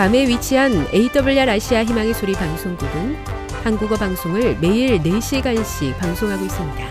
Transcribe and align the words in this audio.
괌에 0.00 0.28
위치한 0.28 0.88
AWR 0.94 1.50
아시아 1.50 1.84
희망의 1.84 2.14
소리 2.14 2.32
방송국은 2.32 3.22
한국어 3.62 3.96
방송을 3.96 4.56
매일 4.58 4.98
4시간씩 4.98 5.98
방송하고 5.98 6.42
있습니다. 6.42 6.86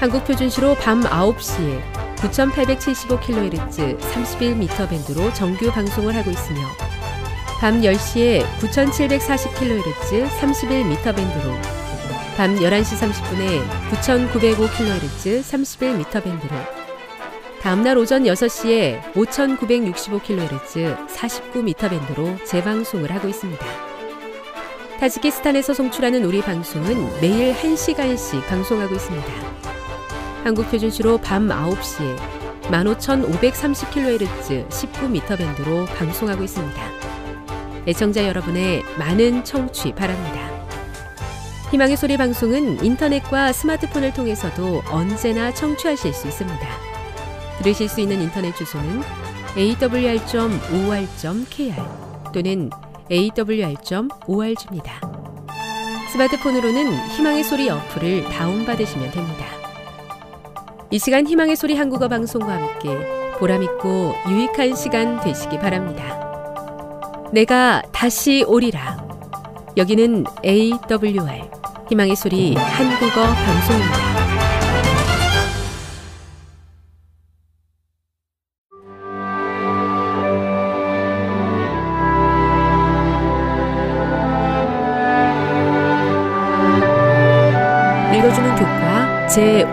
한국 0.00 0.24
표준시로 0.24 0.74
밤 0.76 1.02
9시에 1.02 1.82
9875kHz 2.16 3.98
31m 3.98 4.88
밴드로 4.88 5.30
정규 5.34 5.70
방송을 5.70 6.16
하고 6.16 6.30
있으며 6.30 6.60
밤 7.60 7.82
10시에 7.82 8.42
9740kHz 8.58 10.28
31m 10.30 11.14
밴드로 11.14 11.52
밤 12.38 12.56
11시 12.56 13.12
30분에 13.12 13.68
9905kHz 13.90 15.42
31m 15.42 16.24
밴드로 16.24 16.75
다음날 17.66 17.98
오전 17.98 18.22
6시에 18.22 19.02
5965kHz 19.14 21.08
49m 21.08 21.90
밴드로 21.90 22.36
재방송을 22.44 23.10
하고 23.10 23.26
있습니다. 23.26 23.66
타지키스탄에서 25.00 25.74
송출하는 25.74 26.24
우리 26.24 26.42
방송은 26.42 27.20
매일 27.20 27.52
1시간씩 27.54 28.46
방송하고 28.46 28.94
있습니다. 28.94 29.26
한국 30.44 30.70
표준시로 30.70 31.18
밤 31.18 31.48
9시에 31.48 32.16
15,530kHz 32.70 34.68
19m 34.68 35.36
밴드로 35.36 35.86
방송하고 35.86 36.44
있습니다. 36.44 36.80
애청자 37.88 38.28
여러분의 38.28 38.84
많은 38.96 39.42
청취 39.42 39.92
바랍니다. 39.92 40.52
희망의 41.72 41.96
소리 41.96 42.16
방송은 42.16 42.84
인터넷과 42.84 43.52
스마트폰을 43.52 44.14
통해서도 44.14 44.84
언제나 44.88 45.52
청취하실 45.52 46.12
수 46.12 46.28
있습니다. 46.28 46.85
들으실 47.58 47.88
수 47.88 48.00
있는 48.00 48.22
인터넷 48.22 48.54
주소는 48.54 49.02
awr.or.kr 49.56 50.22
또는 52.32 52.70
awr.org입니다. 53.10 55.00
스마트폰으로는 56.12 57.08
희망의 57.10 57.44
소리 57.44 57.68
어플을 57.70 58.24
다운받으시면 58.24 59.10
됩니다. 59.10 59.46
이 60.90 60.98
시간 60.98 61.26
희망의 61.26 61.56
소리 61.56 61.76
한국어 61.76 62.08
방송과 62.08 62.52
함께 62.52 62.88
보람있고 63.38 64.14
유익한 64.28 64.74
시간 64.76 65.20
되시기 65.20 65.58
바랍니다. 65.58 66.22
내가 67.32 67.82
다시 67.92 68.44
오리라. 68.46 69.04
여기는 69.76 70.24
AWR 70.44 71.50
희망의 71.88 72.16
소리 72.16 72.54
한국어 72.54 73.22
방송입니다. 73.22 74.25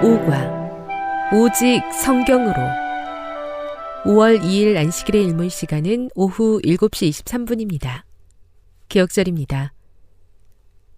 제5과 0.02 1.34
오직 1.34 1.82
성경으로 1.94 2.54
5월 4.06 4.42
2일 4.42 4.78
안식일의 4.78 5.24
일몰 5.26 5.50
시간은 5.50 6.10
오후 6.16 6.60
7시 6.64 7.10
23분입니다. 7.12 8.04
기억절입니다. 8.90 9.74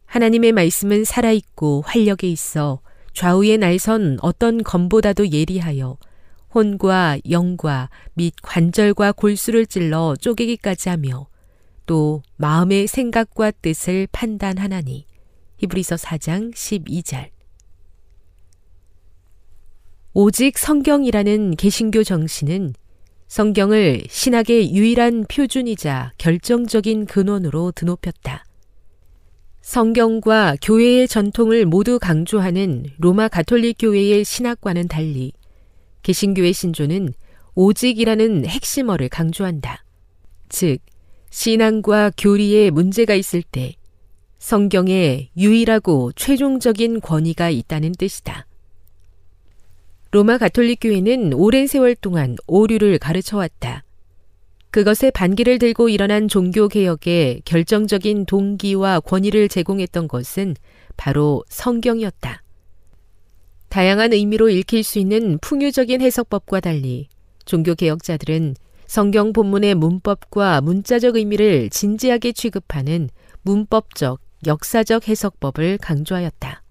하나님의 0.06 0.52
말씀은 0.54 1.04
살아있고 1.04 1.82
활력에 1.86 2.28
있어 2.28 2.80
좌우의 3.14 3.58
날선 3.58 4.20
어떤 4.22 4.64
검보다도 4.64 5.32
예리하여 5.32 5.98
혼과 6.54 7.20
영과 7.30 7.90
및 8.14 8.34
관절과 8.42 9.14
골수를 9.14 9.66
찔러 9.66 10.16
쪼개기까지 10.20 10.90
하며 10.90 11.28
또 11.86 12.22
마음의 12.38 12.88
생각과 12.88 13.52
뜻을 13.52 14.08
판단하나니 14.12 15.06
히브리서 15.58 15.96
4장 15.96 16.54
12절 16.54 17.35
오직 20.18 20.58
성경이라는 20.58 21.58
개신교 21.58 22.06
정신은 22.06 22.74
성경을 23.28 24.04
신학의 24.08 24.74
유일한 24.74 25.26
표준이자 25.26 26.14
결정적인 26.18 27.06
근원으로 27.06 27.74
드높였다. 27.76 28.46
성경과 29.60 30.56
교회의 30.62 31.10
전통을 31.10 31.66
모두 31.66 32.00
강조하는 32.00 32.86
로마 32.98 33.28
가톨릭 33.28 33.76
교회의 33.78 34.24
신학과는 34.24 34.88
달리 34.88 35.34
개신교의 36.04 36.54
신조는 36.54 37.14
오직이라는 37.56 38.46
핵심어를 38.46 39.10
강조한다. 39.10 39.84
즉, 40.48 40.78
신앙과 41.30 42.14
교리에 42.18 42.70
문제가 42.70 43.16
있을 43.16 43.44
때 43.44 43.74
성경에 44.40 45.30
유일하고 45.36 46.14
최종적인 46.16 47.02
권위가 47.02 47.50
있다는 47.50 47.92
뜻이다. 47.92 48.48
로마 50.16 50.38
가톨릭 50.38 50.80
교회는 50.80 51.34
오랜 51.34 51.68
세월 51.68 51.94
동안 51.94 52.38
오류를 52.48 53.00
가르쳐 53.00 53.36
왔다. 53.36 53.84
그것에 54.72 55.12
반기를 55.12 55.60
들고 55.60 55.90
일어난 55.90 56.30
종교 56.30 56.70
개혁에 56.70 57.42
결정적인 57.44 58.26
동기와 58.26 59.02
권위를 59.02 59.50
제공했던 59.50 60.08
것은 60.08 60.56
바로 60.96 61.44
성경이었다. 61.50 62.42
다양한 63.68 64.14
의미로 64.14 64.48
읽힐 64.48 64.86
수 64.86 65.00
있는 65.00 65.38
풍요적인 65.40 66.00
해석법과 66.00 66.62
달리 66.62 67.10
종교 67.44 67.76
개혁자들은 67.76 68.56
성경 68.86 69.34
본문의 69.34 69.76
문법과 69.76 70.62
문자적 70.62 71.18
의미를 71.18 71.70
진지하게 71.70 72.32
취급하는 72.32 73.10
문법적, 73.42 74.22
역사적 74.48 75.10
해석법을 75.10 75.78
강조하였다. 75.80 76.62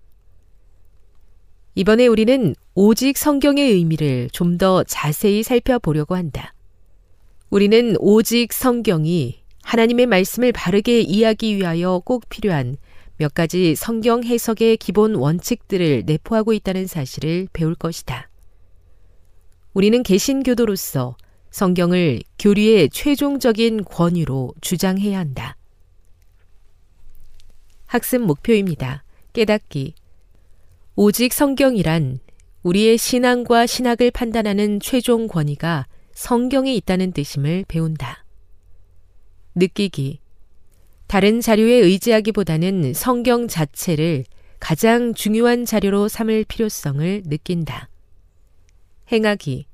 이번에 1.76 2.06
우리는 2.06 2.54
오직 2.74 3.18
성경의 3.18 3.72
의미를 3.72 4.28
좀 4.30 4.58
더 4.58 4.84
자세히 4.84 5.42
살펴보려고 5.42 6.14
한다. 6.14 6.54
우리는 7.50 7.96
오직 7.98 8.52
성경이 8.52 9.42
하나님의 9.64 10.06
말씀을 10.06 10.52
바르게 10.52 11.00
이해하기 11.00 11.56
위하여 11.56 12.00
꼭 12.04 12.28
필요한 12.28 12.76
몇 13.16 13.34
가지 13.34 13.74
성경 13.74 14.22
해석의 14.22 14.76
기본 14.76 15.16
원칙들을 15.16 16.04
내포하고 16.06 16.52
있다는 16.52 16.86
사실을 16.86 17.48
배울 17.52 17.74
것이다. 17.74 18.28
우리는 19.72 20.04
개신교도로서 20.04 21.16
성경을 21.50 22.20
교리의 22.38 22.90
최종적인 22.90 23.84
권위로 23.84 24.54
주장해야 24.60 25.18
한다. 25.18 25.56
학습 27.86 28.20
목표입니다. 28.20 29.02
깨닫기. 29.32 29.94
오직 30.96 31.32
성경이란 31.32 32.20
우리의 32.62 32.98
신앙과 32.98 33.66
신학을 33.66 34.12
판단하는 34.12 34.78
최종 34.78 35.26
권위가 35.26 35.88
성경에 36.12 36.72
있다는 36.72 37.10
뜻임을 37.10 37.64
배운다. 37.66 38.24
느끼기. 39.56 40.20
다른 41.08 41.40
자료에 41.40 41.74
의지하기보다는 41.74 42.94
성경 42.94 43.48
자체를 43.48 44.22
가장 44.60 45.14
중요한 45.14 45.64
자료로 45.64 46.06
삼을 46.06 46.44
필요성을 46.44 47.24
느낀다. 47.26 47.88
행하기. 49.10 49.66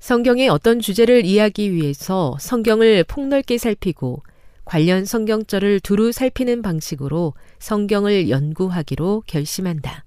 성경의 0.00 0.50
어떤 0.50 0.80
주제를 0.80 1.24
이해하기 1.24 1.72
위해서 1.72 2.36
성경을 2.38 3.04
폭넓게 3.04 3.56
살피고 3.56 4.22
관련 4.66 5.06
성경절을 5.06 5.80
두루 5.80 6.12
살피는 6.12 6.60
방식으로 6.60 7.32
성경을 7.58 8.28
연구하기로 8.28 9.22
결심한다. 9.26 10.04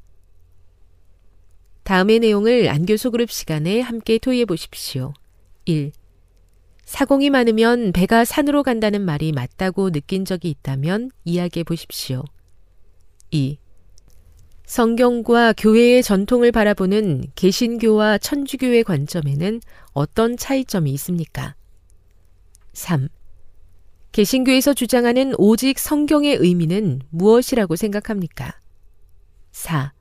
다음의 1.83 2.19
내용을 2.19 2.69
안교소 2.69 3.12
그룹 3.12 3.30
시간에 3.30 3.81
함께 3.81 4.18
토의해 4.18 4.45
보십시오. 4.45 5.13
1. 5.65 5.91
사공이 6.85 7.30
많으면 7.30 7.91
배가 7.91 8.25
산으로 8.25 8.63
간다는 8.63 9.01
말이 9.01 9.31
맞다고 9.31 9.91
느낀 9.91 10.25
적이 10.25 10.50
있다면 10.51 11.12
이야기해 11.25 11.63
보십시오. 11.63 12.24
2. 13.31 13.57
성경과 14.65 15.53
교회의 15.53 16.03
전통을 16.03 16.51
바라보는 16.51 17.25
개신교와 17.35 18.18
천주교의 18.18 18.83
관점에는 18.85 19.62
어떤 19.91 20.38
차이점이 20.38 20.91
있습니까? 20.94 21.56
3. 22.71 23.09
개신교에서 24.13 24.74
주장하는 24.74 25.33
오직 25.38 25.80
성경의 25.80 26.35
의미는 26.35 27.01
무엇이라고 27.09 27.75
생각합니까? 27.75 28.57
4. 29.51 29.91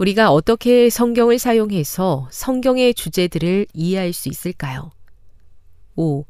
우리가 0.00 0.32
어떻게 0.32 0.88
성경을 0.88 1.38
사용해서 1.38 2.26
성경의 2.30 2.94
주제들을 2.94 3.66
이해할 3.74 4.14
수 4.14 4.30
있을까요? 4.30 4.92
5. 5.94 6.24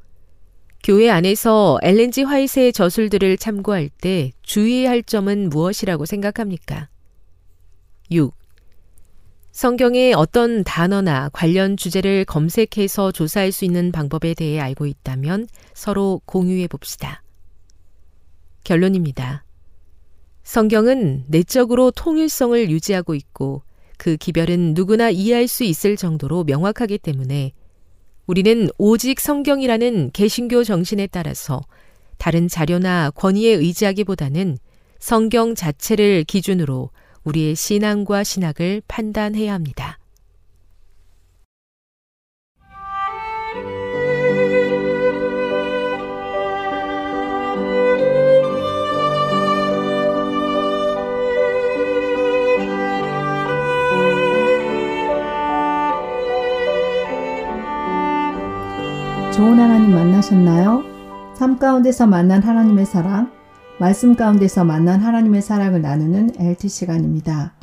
교회 0.83 1.09
안에서 1.09 1.79
엘렌지 1.81 2.25
화이트의 2.25 2.73
저술들을 2.73 3.37
참고할 3.37 3.89
때 3.89 4.33
주의해야 4.43 4.91
할 4.91 5.05
점은 5.05 5.51
무엇이라고 5.51 6.05
생각합니까? 6.05 6.89
6. 8.11 8.35
성경의 9.53 10.15
어떤 10.15 10.65
단어나 10.65 11.29
관련 11.29 11.77
주제를 11.77 12.25
검색해서 12.25 13.13
조사할 13.13 13.53
수 13.53 13.65
있는 13.65 13.93
방법에 13.93 14.35
대해 14.35 14.59
알고 14.59 14.87
있다면 14.87 15.47
서로 15.75 16.21
공유해 16.25 16.67
봅시다. 16.67 17.23
결론입니다. 18.65 19.45
성경은 20.51 21.27
내적으로 21.29 21.93
통일성을 21.93 22.73
유지하고 22.73 23.15
있고 23.15 23.63
그 23.97 24.17
기별은 24.17 24.75
누구나 24.75 25.09
이해할 25.09 25.47
수 25.47 25.63
있을 25.63 25.95
정도로 25.97 26.43
명확하기 26.43 26.99
때문에 26.99 27.53
우리는 28.27 28.69
오직 28.77 29.21
성경이라는 29.21 30.11
개신교 30.13 30.65
정신에 30.65 31.07
따라서 31.07 31.61
다른 32.19 32.49
자료나 32.49 33.13
권위에 33.13 33.51
의지하기보다는 33.51 34.59
성경 34.99 35.55
자체를 35.55 36.25
기준으로 36.25 36.91
우리의 37.23 37.55
신앙과 37.55 38.25
신학을 38.25 38.83
판단해야 38.89 39.55
합니다. 39.55 40.00
좋은 59.41 59.59
하나님 59.59 59.93
만나셨나요? 59.93 60.83
삶 61.35 61.59
가운데서 61.59 62.07
만난 62.07 62.43
하나님의 62.43 62.85
사랑, 62.85 63.33
말씀 63.79 64.15
가운데서 64.15 64.65
만난 64.65 65.01
하나님의 65.01 65.41
사랑을 65.41 65.81
나누는 65.81 66.33
LT 66.39 66.69
시간입니다. 66.69 67.55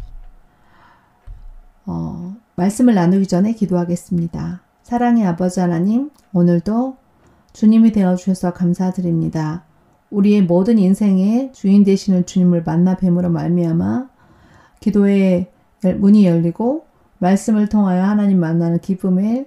어, 1.85 2.35
말씀을 2.55 2.95
나누기 2.95 3.27
전에 3.27 3.53
기도하겠습니다. 3.53 4.63
사랑의 4.81 5.27
아버지 5.27 5.59
하나님, 5.59 6.09
오늘도 6.33 6.97
주님이 7.53 7.91
되어 7.91 8.15
주셔서 8.15 8.53
감사드립니다. 8.53 9.63
우리의 10.09 10.41
모든 10.45 10.79
인생의 10.79 11.53
주인 11.53 11.83
되시는 11.83 12.25
주님을 12.25 12.63
만나 12.63 12.97
뵈므로 12.97 13.29
말미암아 13.29 14.09
기도의 14.79 15.51
문이 15.99 16.25
열리고 16.25 16.87
말씀을 17.19 17.69
통하여 17.69 18.03
하나님 18.03 18.39
만나는 18.39 18.79
기쁨을 18.79 19.45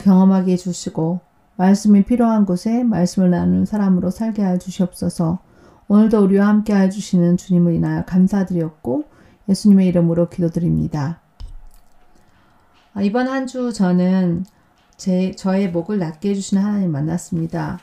경험하게 0.00 0.50
해주시고 0.54 1.33
말씀이 1.56 2.04
필요한 2.04 2.44
곳에 2.46 2.82
말씀을 2.82 3.30
나누는 3.30 3.64
사람으로 3.64 4.10
살게 4.10 4.42
하여 4.42 4.58
주시옵소서. 4.58 5.38
오늘도 5.88 6.22
우리와 6.22 6.46
함께 6.48 6.72
하여 6.72 6.88
주시는 6.88 7.36
주님을 7.36 7.74
인하여 7.74 8.04
감사드렸고 8.04 9.04
예수님의 9.48 9.86
이름으로 9.88 10.28
기도드립니다. 10.30 11.20
아, 12.94 13.02
이번 13.02 13.28
한 13.28 13.46
주 13.46 13.72
저는 13.72 14.44
제, 14.96 15.32
저의 15.32 15.70
목을 15.70 15.98
낫게 15.98 16.30
해주시는 16.30 16.62
하나님 16.62 16.92
만났습니다. 16.92 17.78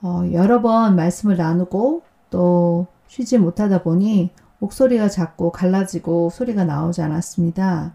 어, 0.00 0.22
여러 0.32 0.62
번 0.62 0.96
말씀을 0.96 1.36
나누고 1.36 2.02
또 2.30 2.86
쉬지 3.08 3.38
못하다 3.38 3.82
보니 3.82 4.30
목소리가 4.60 5.08
자꾸 5.08 5.50
갈라지고 5.52 6.30
소리가 6.30 6.64
나오지 6.64 7.02
않았습니다. 7.02 7.94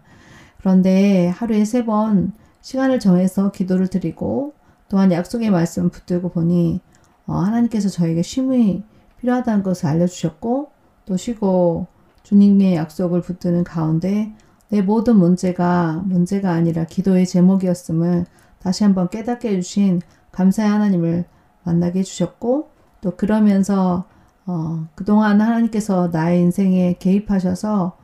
그런데 0.60 1.28
하루에 1.28 1.64
세 1.64 1.84
번 1.84 2.32
시간을 2.64 2.98
정해서 2.98 3.52
기도를 3.52 3.88
드리고 3.88 4.54
또한 4.88 5.12
약속의 5.12 5.50
말씀을 5.50 5.90
붙들고 5.90 6.30
보니 6.30 6.80
어, 7.26 7.34
하나님께서 7.34 7.90
저에게 7.90 8.22
쉼이 8.22 8.82
필요하다는 9.20 9.62
것을 9.62 9.86
알려주셨고 9.86 10.70
또 11.04 11.16
쉬고 11.18 11.86
주님의 12.22 12.76
약속을 12.76 13.20
붙드는 13.20 13.64
가운데 13.64 14.32
내 14.70 14.80
모든 14.80 15.16
문제가 15.16 16.02
문제가 16.06 16.52
아니라 16.52 16.84
기도의 16.86 17.26
제목이었음을 17.26 18.24
다시 18.60 18.82
한번 18.82 19.10
깨닫게 19.10 19.50
해주신 19.50 20.00
감사의 20.32 20.70
하나님을 20.70 21.26
만나게 21.64 21.98
해주셨고 21.98 22.70
또 23.02 23.10
그러면서 23.16 24.06
어, 24.46 24.86
그동안 24.94 25.42
하나님께서 25.42 26.08
나의 26.08 26.40
인생에 26.40 26.94
개입하셔서 26.98 27.98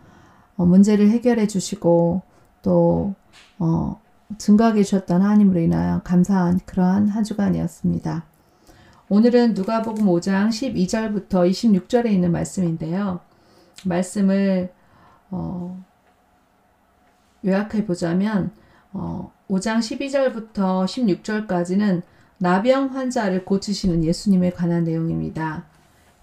어, 0.59 0.67
문제를 0.67 1.09
해결해 1.09 1.47
주시고 1.47 2.21
또 2.61 3.15
어, 3.59 3.99
증거하게 4.39 4.83
주셨던 4.83 5.23
하나님으로 5.23 5.61
인하여 5.61 6.01
감사한 6.03 6.61
그러한 6.67 7.09
한 7.09 7.25
주간이었습니다. 7.25 8.25
오늘은 9.09 9.55
누가복음 9.55 10.07
5장 10.07 10.49
12절부터 10.49 11.51
26절에 11.51 12.07
있는 12.11 12.31
말씀인데요. 12.31 13.21
말씀을 13.85 14.73
어, 15.31 15.85
요약해 17.45 17.87
보자면 17.87 18.53
어, 18.93 19.33
5장 19.49 19.79
12절부터 19.79 20.85
16절까지는 20.85 22.03
나병 22.39 22.95
환자를 22.95 23.45
고치시는 23.45 24.05
예수님에 24.05 24.51
관한 24.51 24.85
내용입니다. 24.85 25.65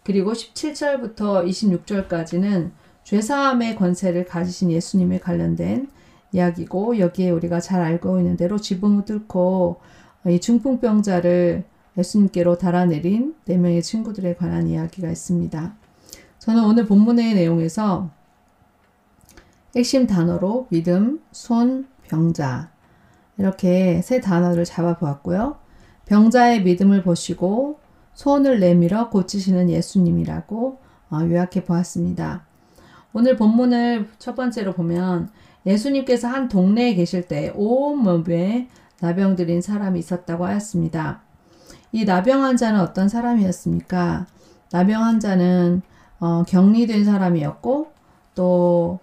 그리고 0.04 0.32
17절부터 0.32 1.46
26절까지는 1.46 2.72
죄사함의 3.04 3.76
권세를 3.76 4.26
가지신 4.26 4.72
예수님에 4.72 5.20
관련된 5.20 5.90
이야기고 6.32 7.00
여기에 7.00 7.32
우리가 7.32 7.60
잘 7.60 7.82
알고 7.82 8.20
있는 8.20 8.38
대로 8.38 8.58
지붕을 8.58 9.06
뚫고 9.06 9.80
이 10.28 10.40
중풍병자를 10.40 11.64
예수님께로 11.98 12.58
달아내린 12.58 13.36
네 13.46 13.58
명의 13.58 13.82
친구들에 13.82 14.36
관한 14.36 14.68
이야기가 14.68 15.10
있습니다. 15.10 15.76
저는 16.40 16.64
오늘 16.64 16.86
본문의 16.86 17.34
내용에서 17.34 18.10
핵심 19.76 20.08
단어로 20.08 20.68
믿음, 20.70 21.22
손, 21.32 21.88
병자 22.08 22.72
이렇게 23.38 24.02
세 24.02 24.20
단어를 24.22 24.66
잡아보았고요. 24.66 25.58
병자의 26.06 26.64
믿음을 26.64 27.04
보시고 27.04 27.80
손을 28.14 28.60
내밀어 28.60 29.10
고치시는 29.10 29.70
예수님이라고 29.70 30.80
어, 31.10 31.20
요약해 31.22 31.64
보았습니다. 31.64 32.46
오늘 33.14 33.36
본문을 33.36 34.08
첫 34.20 34.36
번째로 34.36 34.74
보면 34.74 35.30
예수님께서 35.68 36.28
한 36.28 36.48
동네에 36.48 36.96
계실 36.96 37.28
때 37.28 37.52
온 37.56 38.00
몸에 38.00 38.70
나병 39.00 39.36
들인 39.36 39.62
사람이 39.62 40.00
있었다고 40.00 40.46
하였습니다. 40.46 41.22
이 41.92 42.06
나병 42.06 42.44
환자는 42.44 42.80
어떤 42.80 43.10
사람이었습니까? 43.10 44.26
나병 44.72 45.04
환자는 45.04 45.82
어, 46.20 46.44
격리된 46.48 47.06
사람이었고 47.06 47.92
또 48.34 49.00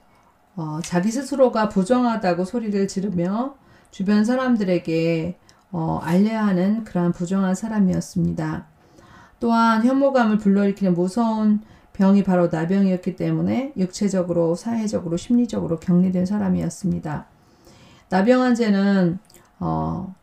어, 0.56 0.80
자기 0.82 1.10
스스로가 1.10 1.68
부정하다고 1.68 2.44
소리를 2.44 2.88
지르며 2.88 3.54
주변 3.90 4.24
사람들에게 4.24 5.38
어, 5.70 6.00
알려야 6.02 6.46
하는 6.46 6.84
그러한 6.84 7.12
부정한 7.12 7.54
사람이었습니다. 7.54 8.66
또한 9.40 9.84
혐오감을 9.84 10.38
불러일으키는 10.38 10.94
무서운 10.94 11.60
병이 11.94 12.24
바로 12.24 12.48
나병이었기 12.48 13.16
때문에 13.16 13.72
육체적으로, 13.76 14.54
사회적으로, 14.54 15.16
심리적으로 15.16 15.78
격리된 15.78 16.26
사람이었습니다. 16.26 17.26
나병 18.08 18.42
환자는 18.42 19.18
어, 19.60 20.14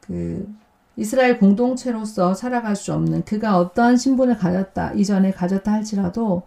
그 0.00 0.52
이스라엘 0.96 1.38
공동체로서 1.38 2.34
살아갈 2.34 2.76
수 2.76 2.92
없는 2.92 3.24
그가 3.24 3.58
어떠한 3.58 3.96
신분을 3.96 4.36
가졌다 4.36 4.92
이전에 4.92 5.32
가졌다 5.32 5.72
할지라도 5.72 6.42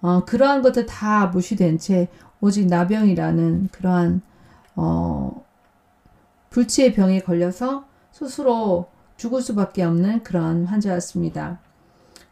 어, 0.00 0.24
그러한 0.24 0.62
것들 0.62 0.86
다 0.86 1.26
무시된 1.26 1.78
채 1.78 2.08
오직 2.40 2.66
나병이라는 2.66 3.68
그러한 3.72 4.22
어, 4.76 5.44
불치의 6.50 6.94
병에 6.94 7.20
걸려서 7.20 7.84
스스로 8.12 8.88
죽을 9.16 9.42
수밖에 9.42 9.82
없는 9.82 10.22
그러한 10.22 10.64
환자였습니다. 10.64 11.58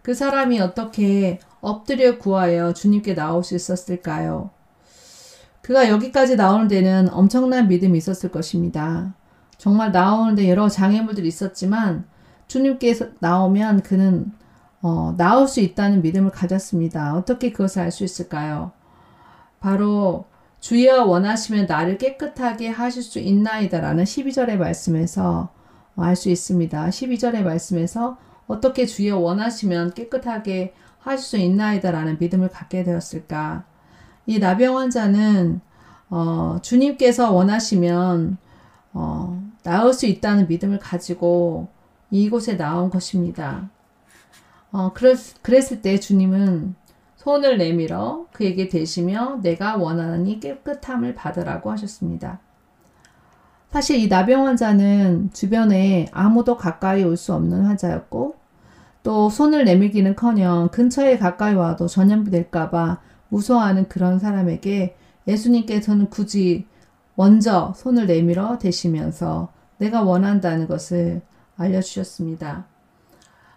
그 0.06 0.14
사람이 0.14 0.60
어떻게 0.60 1.40
엎드려 1.60 2.16
구하여 2.16 2.72
주님께 2.72 3.16
나올 3.16 3.42
수 3.42 3.56
있었을까요? 3.56 4.50
그가 5.62 5.88
여기까지 5.88 6.36
나오는 6.36 6.68
데는 6.68 7.12
엄청난 7.12 7.66
믿음이 7.66 7.98
있었을 7.98 8.30
것입니다. 8.30 9.16
정말 9.58 9.90
나오는데 9.90 10.48
여러 10.48 10.68
장애물들이 10.68 11.26
있었지만 11.26 12.04
주님께서 12.46 13.06
나오면 13.18 13.82
그는 13.82 14.30
어, 14.80 15.12
나올 15.16 15.48
수 15.48 15.58
있다는 15.58 16.02
믿음을 16.02 16.30
가졌습니다. 16.30 17.16
어떻게 17.16 17.50
그것을 17.50 17.82
알 17.82 17.90
수 17.90 18.04
있을까요? 18.04 18.70
바로 19.58 20.26
주여 20.60 21.04
원하시면 21.04 21.66
나를 21.66 21.98
깨끗하게 21.98 22.68
하실 22.68 23.02
수 23.02 23.18
있나이다라는 23.18 24.04
12절의 24.04 24.56
말씀에서 24.56 25.48
알 25.96 26.14
수 26.14 26.30
있습니다. 26.30 26.90
12절의 26.90 27.42
말씀에서 27.42 28.18
어떻게 28.46 28.86
주여 28.86 29.18
원하시면 29.18 29.94
깨끗하게 29.94 30.74
하실 30.98 31.24
수 31.24 31.36
있나이다라는 31.36 32.18
믿음을 32.18 32.48
갖게 32.48 32.84
되었을까? 32.84 33.64
이 34.26 34.38
나병 34.38 34.78
환자는 34.78 35.60
어, 36.10 36.58
주님께서 36.62 37.32
원하시면 37.32 38.38
어, 38.92 39.42
나을 39.62 39.92
수 39.92 40.06
있다는 40.06 40.48
믿음을 40.48 40.78
가지고 40.78 41.68
이곳에 42.10 42.56
나온 42.56 42.90
것입니다. 42.90 43.68
어, 44.72 44.92
그랬, 44.92 45.18
그랬을 45.42 45.82
때 45.82 45.98
주님은 45.98 46.74
손을 47.16 47.58
내밀어 47.58 48.26
그에게 48.32 48.68
대시며 48.68 49.40
내가 49.42 49.76
원하니 49.76 50.38
깨끗함을 50.38 51.14
받으라고 51.14 51.72
하셨습니다. 51.72 52.40
사실 53.70 53.98
이 53.98 54.08
나병 54.08 54.46
환자는 54.46 55.32
주변에 55.32 56.06
아무도 56.12 56.56
가까이 56.56 57.02
올 57.04 57.16
수 57.16 57.34
없는 57.34 57.64
환자였고 57.66 58.35
또 59.06 59.30
손을 59.30 59.64
내밀기는커녕 59.64 60.70
근처에 60.72 61.16
가까이 61.16 61.54
와도 61.54 61.86
전염될까봐 61.86 62.98
무서워하는 63.28 63.88
그런 63.88 64.18
사람에게 64.18 64.96
예수님께서는 65.28 66.10
굳이 66.10 66.66
먼저 67.14 67.72
손을 67.76 68.08
내밀어 68.08 68.58
대시면서 68.58 69.52
내가 69.78 70.02
원한다는 70.02 70.66
것을 70.66 71.22
알려주셨습니다. 71.56 72.66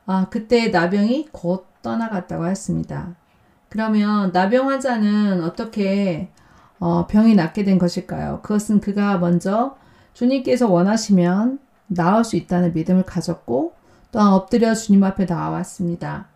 아, 0.06 0.28
그때 0.30 0.68
나병이 0.68 1.30
곧 1.32 1.66
떠나갔다고 1.82 2.46
했습니다. 2.46 3.16
그러면 3.70 4.32
나병 4.32 4.70
환자는 4.70 5.44
어떻게 5.44 6.30
어, 6.78 7.08
병이 7.08 7.34
낫게 7.34 7.64
된 7.64 7.80
것일까요? 7.80 8.42
그것은 8.44 8.82
그가 8.82 9.18
먼저 9.18 9.76
주님께서 10.14 10.70
원하시면 10.70 11.58
나을 11.88 12.24
수 12.24 12.36
있다는 12.36 12.76
믿음을 12.76 13.02
가졌고 13.02 13.79
또한 14.12 14.34
엎드려 14.34 14.74
주님 14.74 15.04
앞에 15.04 15.26
나왔습니다. 15.26 16.28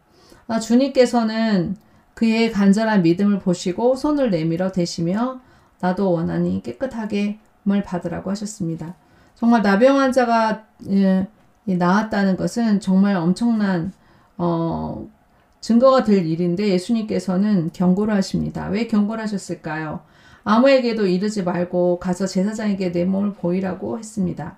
아, 0.47 0.59
주님께서는 0.59 1.75
그의 2.13 2.51
간절한 2.51 3.01
믿음을 3.01 3.39
보시고 3.39 3.95
손을 3.95 4.29
내밀어 4.29 4.71
대시며 4.71 5.39
나도 5.79 6.11
원하니 6.11 6.61
깨끗하게 6.63 7.39
물 7.63 7.83
받으라고 7.83 8.29
하셨습니다. 8.31 8.95
정말 9.35 9.61
나병 9.61 9.99
환자가 9.99 10.63
예, 10.89 11.27
나았다는 11.65 12.37
것은 12.37 12.79
정말 12.79 13.15
엄청난 13.15 13.91
어, 14.37 15.07
증거가 15.59 16.03
될 16.03 16.25
일인데 16.25 16.67
예수님께서는 16.69 17.71
경고를 17.73 18.13
하십니다. 18.15 18.67
왜 18.67 18.87
경고를 18.87 19.23
하셨을까요? 19.23 20.01
아무에게도 20.43 21.07
이르지 21.07 21.43
말고 21.43 21.99
가서 21.99 22.27
제사장에게 22.27 22.91
내 22.91 23.05
몸을 23.05 23.33
보이라고 23.33 23.97
했습니다. 23.97 24.57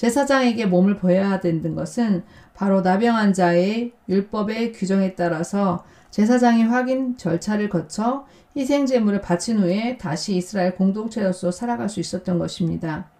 제사장에게 0.00 0.64
몸을 0.64 0.96
보여야 0.96 1.40
되는 1.40 1.74
것은 1.74 2.22
바로 2.54 2.80
나병한 2.80 3.34
자의 3.34 3.92
율법의 4.08 4.72
규정에 4.72 5.14
따라서 5.14 5.84
제사장이 6.10 6.62
확인 6.62 7.18
절차를 7.18 7.68
거쳐 7.68 8.24
희생 8.56 8.86
제물을 8.86 9.20
바친 9.20 9.58
후에 9.58 9.98
다시 9.98 10.36
이스라엘 10.36 10.74
공동체로서 10.74 11.50
살아갈 11.50 11.90
수 11.90 12.00
있었던 12.00 12.38
것입니다. 12.38 13.10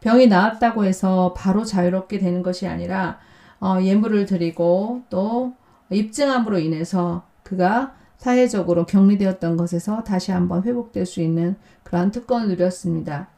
병이 0.00 0.26
나았다고 0.26 0.84
해서 0.84 1.32
바로 1.34 1.64
자유롭게 1.64 2.18
되는 2.18 2.42
것이 2.42 2.66
아니라 2.66 3.18
어, 3.58 3.78
예물을 3.80 4.26
드리고 4.26 5.04
또 5.08 5.54
입증함으로 5.88 6.58
인해서 6.58 7.22
그가 7.42 7.94
사회적으로 8.18 8.84
격리되었던 8.84 9.56
것에서 9.56 10.04
다시 10.04 10.32
한번 10.32 10.62
회복될 10.64 11.06
수 11.06 11.22
있는 11.22 11.56
그러한 11.84 12.10
특권을 12.10 12.48
누렸습니다. 12.48 13.28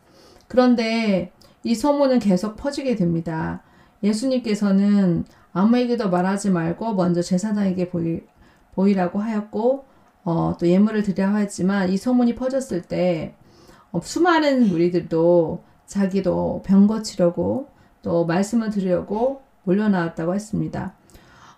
그런데 0.49 1.31
이 1.63 1.75
소문은 1.75 2.19
계속 2.19 2.57
퍼지게 2.57 2.97
됩니다. 2.97 3.63
예수님께서는 4.03 5.25
아무에게도 5.53 6.11
말하지 6.11 6.51
말고 6.51 6.95
먼저 6.95 7.23
제사장에게 7.23 7.91
보이, 7.91 8.21
보이라고 8.75 9.19
하였고 9.19 9.85
어, 10.25 10.57
또 10.59 10.67
예물을 10.67 11.03
드리라 11.03 11.35
하였지만 11.35 11.91
이 11.91 11.97
소문이 11.97 12.35
퍼졌을 12.35 12.83
때 12.83 13.35
어, 13.93 14.01
수많은 14.03 14.69
무리들도 14.69 15.63
자기도 15.87 16.63
병 16.65 16.87
고치려고 16.87 17.69
또 18.03 18.25
말씀을 18.25 18.71
드리려고 18.71 19.43
몰려나왔다고 19.65 20.35
했습니다. 20.35 20.95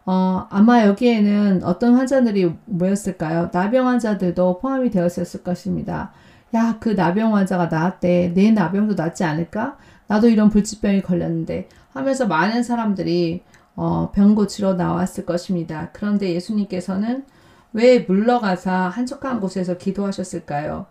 어, 0.04 0.46
아마 0.50 0.84
여기에는 0.84 1.62
어떤 1.62 1.94
환자들이 1.94 2.52
모였을까요? 2.64 3.50
나병 3.52 3.86
환자들도 3.86 4.58
포함이 4.58 4.90
되었을 4.90 5.42
것입니다. 5.44 6.12
야, 6.54 6.76
그 6.80 6.90
나병 6.90 7.34
환자가 7.36 7.66
나았대. 7.66 8.32
내 8.34 8.50
나병도 8.50 8.94
낫지 8.94 9.24
않을까? 9.24 9.76
나도 10.12 10.28
이런 10.28 10.50
불치병이 10.50 11.00
걸렸는데 11.00 11.70
하면서 11.94 12.26
많은 12.26 12.62
사람들이 12.62 13.40
어, 13.74 14.10
병 14.12 14.34
고치러 14.34 14.74
나왔을 14.74 15.24
것입니다. 15.24 15.88
그런데 15.94 16.34
예수님께서는 16.34 17.24
왜 17.72 18.00
물러가서 18.00 18.88
한적한 18.88 19.40
곳에서 19.40 19.78
기도하셨을까요? 19.78 20.84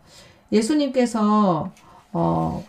예수님께서 0.51 1.71
어, 2.11 2.63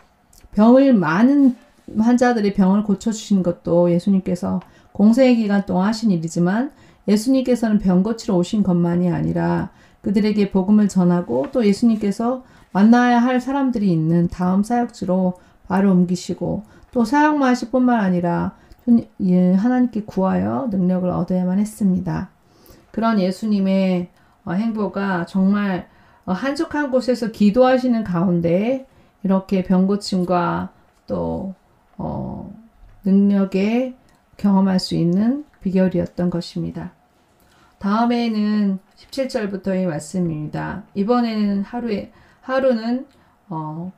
병을 0.52 0.92
많은 0.92 1.56
환자들의 1.98 2.52
병을 2.52 2.82
고쳐주신 2.82 3.42
것도 3.42 3.90
예수님께서 3.90 4.60
공생의 4.92 5.36
기간 5.36 5.64
동안 5.64 5.88
하신 5.88 6.10
일이지만 6.10 6.70
예수님께서는 7.08 7.78
병 7.78 8.02
고치러 8.02 8.36
오신 8.36 8.62
것만이 8.62 9.10
아니라 9.10 9.70
그들에게 10.02 10.50
복음을 10.50 10.88
전하고 10.88 11.46
또 11.50 11.64
예수님께서 11.64 12.44
만나야 12.72 13.20
할 13.20 13.40
사람들이 13.40 13.90
있는 13.90 14.28
다음 14.28 14.62
사역지로 14.62 15.38
바로 15.72 15.90
옮기시고 15.92 16.64
또 16.90 17.06
사역만 17.06 17.48
하실 17.48 17.70
뿐만 17.70 17.98
아니라 17.98 18.54
예, 19.22 19.54
하나님께 19.54 20.02
구하여 20.02 20.68
능력을 20.70 21.08
얻어야만 21.08 21.58
했습니다. 21.58 22.28
그런 22.90 23.18
예수님의 23.18 24.10
어, 24.44 24.52
행보가 24.52 25.24
정말 25.24 25.88
어, 26.26 26.32
한적한 26.32 26.90
곳에서 26.90 27.30
기도하시는 27.30 28.04
가운데 28.04 28.86
이렇게 29.22 29.62
병고침과 29.62 30.68
또 31.06 31.54
어, 31.96 32.54
능력에 33.04 33.94
경험할 34.36 34.78
수 34.78 34.94
있는 34.94 35.46
비결이었던 35.62 36.28
것입니다. 36.28 36.92
다음에는 37.78 38.78
17절부터의 38.96 39.86
말씀입니다. 39.86 40.82
이번에는 40.94 41.62
하루에 41.62 42.12
하루는 42.42 43.06
어, 43.48 43.90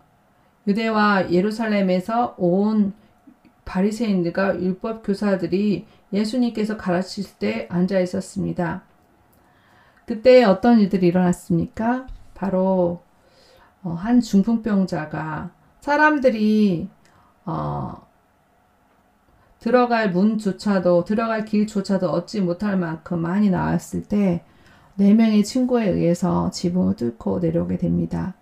유대와 0.66 1.30
예루살렘에서 1.30 2.34
온 2.38 2.92
바리새인들과 3.64 4.60
율법 4.60 5.04
교사들이 5.04 5.86
예수님께서 6.12 6.76
가르치실 6.76 7.38
때 7.38 7.68
앉아 7.70 8.00
있었습니다. 8.00 8.82
그때 10.06 10.44
어떤 10.44 10.80
일들이 10.80 11.06
일어났습니까? 11.08 12.06
바로 12.34 13.02
어, 13.82 13.90
한 13.90 14.20
중풍병자가 14.20 15.50
사람들이 15.80 16.88
어, 17.46 18.06
들어갈 19.60 20.10
문조차도 20.10 21.04
들어갈 21.04 21.44
길조차도 21.44 22.10
얻지 22.10 22.42
못할 22.42 22.76
만큼 22.76 23.20
많이 23.20 23.50
나왔을 23.50 24.02
때 24.02 24.44
네 24.96 25.12
명의 25.12 25.42
친구에 25.42 25.88
의해서 25.88 26.50
지붕을 26.50 26.94
뚫고 26.94 27.40
내려오게 27.40 27.78
됩니다. 27.78 28.34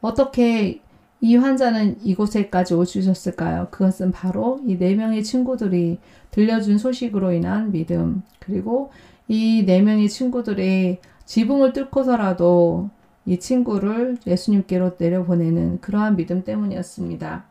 어떻게 0.00 0.80
이 1.26 1.36
환자는 1.36 1.98
이곳에까지 2.04 2.74
있었을까요? 3.00 3.68
그것은 3.70 4.12
바로 4.12 4.60
이 4.66 4.76
네 4.78 4.94
명의 4.94 5.24
친구들이 5.24 5.98
들려준 6.30 6.78
소식으로 6.78 7.32
인한 7.32 7.72
믿음, 7.72 8.22
그리고 8.38 8.90
이 9.28 9.64
네 9.66 9.82
명의 9.82 10.08
친구들의 10.08 11.00
지붕을 11.24 11.72
뚫고서라도 11.72 12.90
이 13.24 13.38
친구를 13.40 14.18
예수님께로 14.26 14.92
내려보내는 14.98 15.80
그러한 15.80 16.16
믿음 16.16 16.44
때문이었습니다. 16.44 17.44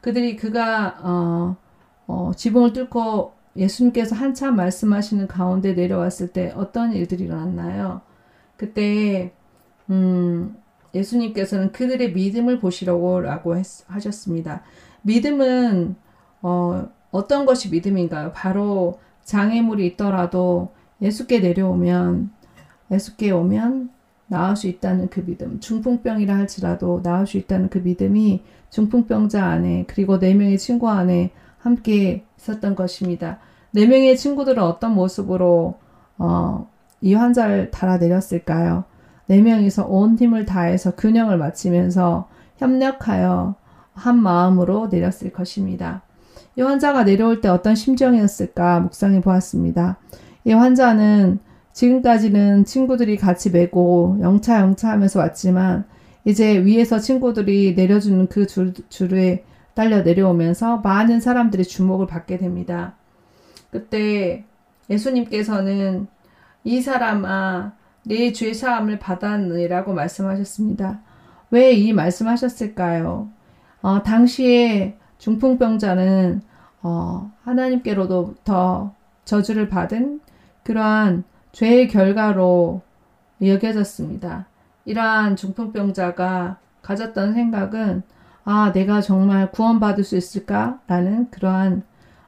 그들이 0.00 0.36
그가 0.36 0.96
어, 1.02 1.56
어, 2.06 2.32
지붕을 2.36 2.72
뚫고 2.72 3.34
예수님께서 3.56 4.16
한참 4.16 4.56
말씀하시는 4.56 5.26
가운데 5.28 5.74
내려왔을 5.74 6.28
때 6.28 6.52
어떤 6.56 6.92
일들이 6.94 7.24
일어났나요? 7.24 8.00
그때 8.56 9.32
음, 9.90 10.56
예수님께서는 10.94 11.72
그들의 11.72 12.12
믿음을 12.12 12.60
보시려고라고 12.60 13.56
했, 13.56 13.66
하셨습니다. 13.86 14.62
믿음은 15.02 15.96
어, 16.42 16.88
어떤 17.10 17.46
것이 17.46 17.70
믿음인가요? 17.70 18.32
바로 18.32 18.98
장애물이 19.24 19.86
있더라도 19.88 20.72
예수께 21.00 21.40
내려오면 21.40 22.30
예수께 22.90 23.30
오면 23.30 23.90
나을 24.26 24.56
수 24.56 24.66
있다는 24.66 25.08
그 25.08 25.24
믿음, 25.24 25.60
중풍병이라 25.60 26.34
할지라도 26.34 27.02
나을 27.02 27.26
수 27.26 27.36
있다는 27.36 27.68
그 27.68 27.78
믿음이 27.78 28.42
중풍병자 28.70 29.44
안에 29.44 29.84
그리고 29.86 30.18
네 30.18 30.34
명의 30.34 30.58
친구 30.58 30.88
안에 30.88 31.30
함께 31.58 32.24
있었던 32.38 32.74
것입니다. 32.74 33.38
네 33.70 33.86
명의 33.86 34.16
친구들은 34.16 34.62
어떤 34.62 34.94
모습으로 34.94 35.78
어, 36.18 36.70
이 37.00 37.14
환자를 37.14 37.70
달아내렸을까요? 37.70 38.84
네 39.26 39.40
명이서 39.40 39.86
온 39.86 40.16
힘을 40.16 40.44
다해서 40.44 40.94
균형을 40.94 41.38
맞추면서 41.38 42.28
협력하여 42.58 43.54
한 43.94 44.18
마음으로 44.18 44.88
내렸을 44.88 45.32
것입니다. 45.32 46.02
이 46.56 46.62
환자가 46.62 47.04
내려올 47.04 47.40
때 47.40 47.48
어떤 47.48 47.74
심정이었을까 47.74 48.80
묵상해 48.80 49.20
보았습니다. 49.20 49.98
이 50.44 50.52
환자는 50.52 51.38
지금까지는 51.72 52.64
친구들이 52.64 53.16
같이 53.16 53.50
메고 53.50 54.16
영차 54.20 54.60
영차 54.60 54.90
하면서 54.90 55.18
왔지만 55.18 55.84
이제 56.24 56.64
위에서 56.64 56.98
친구들이 56.98 57.74
내려주는 57.74 58.28
그 58.28 58.46
줄, 58.46 58.72
줄에 58.88 59.44
딸려 59.74 60.02
내려오면서 60.02 60.78
많은 60.78 61.20
사람들이 61.20 61.64
주목을 61.64 62.06
받게 62.06 62.38
됩니다. 62.38 62.94
그때 63.70 64.44
예수님께서는 64.88 66.06
이 66.62 66.80
사람아 66.80 67.72
내죄 68.06 68.52
사함을 68.54 68.98
받았느라고 68.98 69.94
말씀하셨습니다. 69.94 71.00
왜 71.50 71.72
이 71.74 71.92
말씀하셨을까요? 71.92 73.28
어, 73.82 74.02
당시에 74.02 74.96
중풍병자는 75.18 76.42
어, 76.82 77.30
하나님께로부터 77.44 78.94
저주를 79.24 79.68
받은 79.68 80.20
그러한 80.64 81.24
죄의 81.52 81.88
결과로 81.88 82.82
여겨졌습니다. 83.42 84.46
이러한 84.84 85.36
중풍병자가 85.36 86.58
가졌던 86.82 87.34
생각은 87.34 88.02
아, 88.44 88.72
내가 88.72 89.00
정말 89.00 89.50
구원받을 89.50 90.04
수 90.04 90.16
있을까라는 90.16 91.30
그러한 91.30 91.82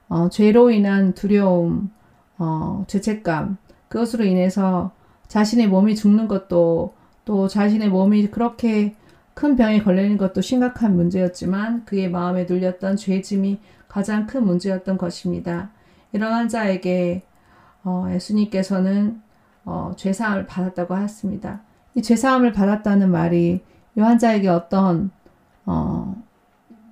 어, 0.09 0.29
죄로 0.31 0.71
인한 0.71 1.13
두려움, 1.15 1.91
어, 2.39 2.85
죄책감, 2.87 3.59
그것으로 3.89 4.25
인해서 4.25 4.93
자신의 5.29 5.69
몸이 5.69 5.97
죽는 5.97 6.29
것도 6.29 6.95
또 7.25 7.49
자신의 7.49 7.89
몸이 7.89 8.29
그렇게 8.31 8.95
큰 9.35 9.57
병에 9.57 9.83
걸리는 9.83 10.17
것도 10.17 10.41
심각한 10.41 10.97
문제였지만 10.97 11.85
그의 11.85 12.11
마음에 12.11 12.45
눌렸던 12.45 12.97
죄짐이 12.97 13.61
가장 13.89 14.27
큰 14.27 14.45
문제였던 14.45 14.97
것입니다. 14.97 15.71
이런 16.13 16.33
환자에게 16.33 17.23
어, 17.85 18.07
예수님께서는 18.11 19.21
어, 19.65 19.93
죄사함을 19.97 20.47
받았다고 20.47 20.95
하였습니다. 20.95 21.61
이 21.95 22.03
죄사함을 22.03 22.53
받았다는 22.53 23.11
말이 23.11 23.63
이 23.97 24.01
환자에게 24.01 24.49
어떤 24.49 25.11
어, 25.67 26.15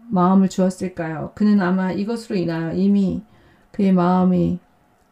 마음을 0.08 0.48
주었을까요? 0.48 1.32
그는 1.34 1.60
아마 1.60 1.92
이것으로 1.92 2.36
인하여 2.36 2.72
이미 2.74 3.22
그의 3.70 3.92
마음이 3.92 4.58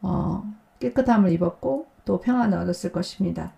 어, 0.01 0.43
깨끗함을 0.79 1.31
입었고 1.31 1.87
또 2.05 2.19
평안을 2.19 2.57
얻었을 2.57 2.91
것입니다. 2.91 3.53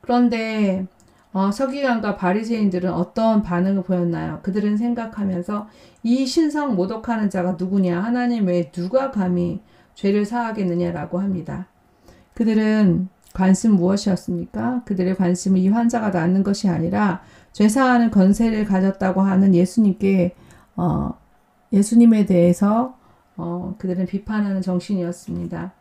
그런데 0.00 0.86
어, 1.32 1.50
서기관과 1.50 2.16
바리새인들은 2.16 2.92
어떤 2.92 3.42
반응을 3.42 3.82
보였나요? 3.82 4.40
그들은 4.42 4.76
생각하면서 4.76 5.68
이 6.02 6.26
신성 6.26 6.74
모독하는 6.74 7.28
자가 7.28 7.56
누구냐? 7.58 8.00
하나님 8.00 8.46
외에 8.46 8.70
누가 8.70 9.10
감히 9.10 9.60
죄를 9.94 10.24
사하겠느냐라고 10.24 11.20
합니다. 11.20 11.66
그들은 12.34 13.08
관심 13.34 13.72
무엇이었습니까? 13.72 14.82
그들의 14.84 15.16
관심은 15.16 15.60
이 15.60 15.68
환자가 15.68 16.10
낫는 16.10 16.42
것이 16.42 16.68
아니라 16.68 17.22
죄사하는 17.52 18.10
건세를 18.10 18.64
가졌다고 18.64 19.20
하는 19.20 19.54
예수님께 19.54 20.34
어, 20.76 21.18
예수님에 21.72 22.26
대해서 22.26 22.96
어, 23.36 23.74
그들은 23.78 24.06
비판하는 24.06 24.62
정신이었습니다. 24.62 25.72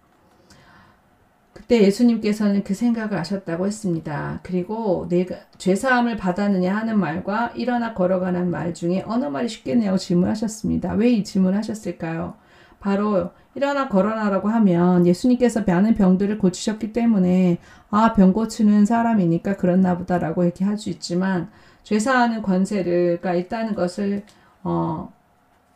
그때 1.67 1.83
예수님께서는 1.83 2.63
그 2.63 2.73
생각을 2.73 3.19
하셨다고 3.19 3.67
했습니다. 3.67 4.39
그리고 4.41 5.05
내가 5.09 5.35
죄사함을 5.57 6.15
받았느냐 6.15 6.73
하는 6.73 6.97
말과 6.97 7.47
일어나 7.55 7.93
걸어가는 7.93 8.49
말 8.49 8.73
중에 8.73 9.03
어느 9.05 9.25
말이 9.25 9.49
쉽겠냐고 9.49 9.97
질문하셨습니다. 9.97 10.93
왜 10.93 11.09
이 11.11 11.23
질문하셨을까요? 11.25 12.35
바로 12.79 13.31
일어나 13.53 13.89
걸어나라고 13.89 14.47
하면 14.47 15.05
예수님께서 15.05 15.63
많은 15.67 15.95
병들을 15.95 16.37
고치셨기 16.37 16.93
때문에 16.93 17.57
아, 17.89 18.13
병 18.13 18.31
고치는 18.31 18.85
사람이니까 18.85 19.57
그렇나 19.57 19.97
보다라고 19.97 20.43
이렇게 20.45 20.63
할수 20.63 20.89
있지만 20.89 21.49
죄사하는 21.83 22.43
권세가 22.43 23.33
있다는 23.33 23.75
것을 23.75 24.23
어, 24.63 25.11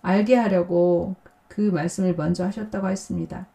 알게 0.01 0.35
하려고 0.37 1.15
그 1.49 1.59
말씀을 1.61 2.15
먼저 2.15 2.45
하셨다고 2.45 2.89
했습니다. 2.89 3.47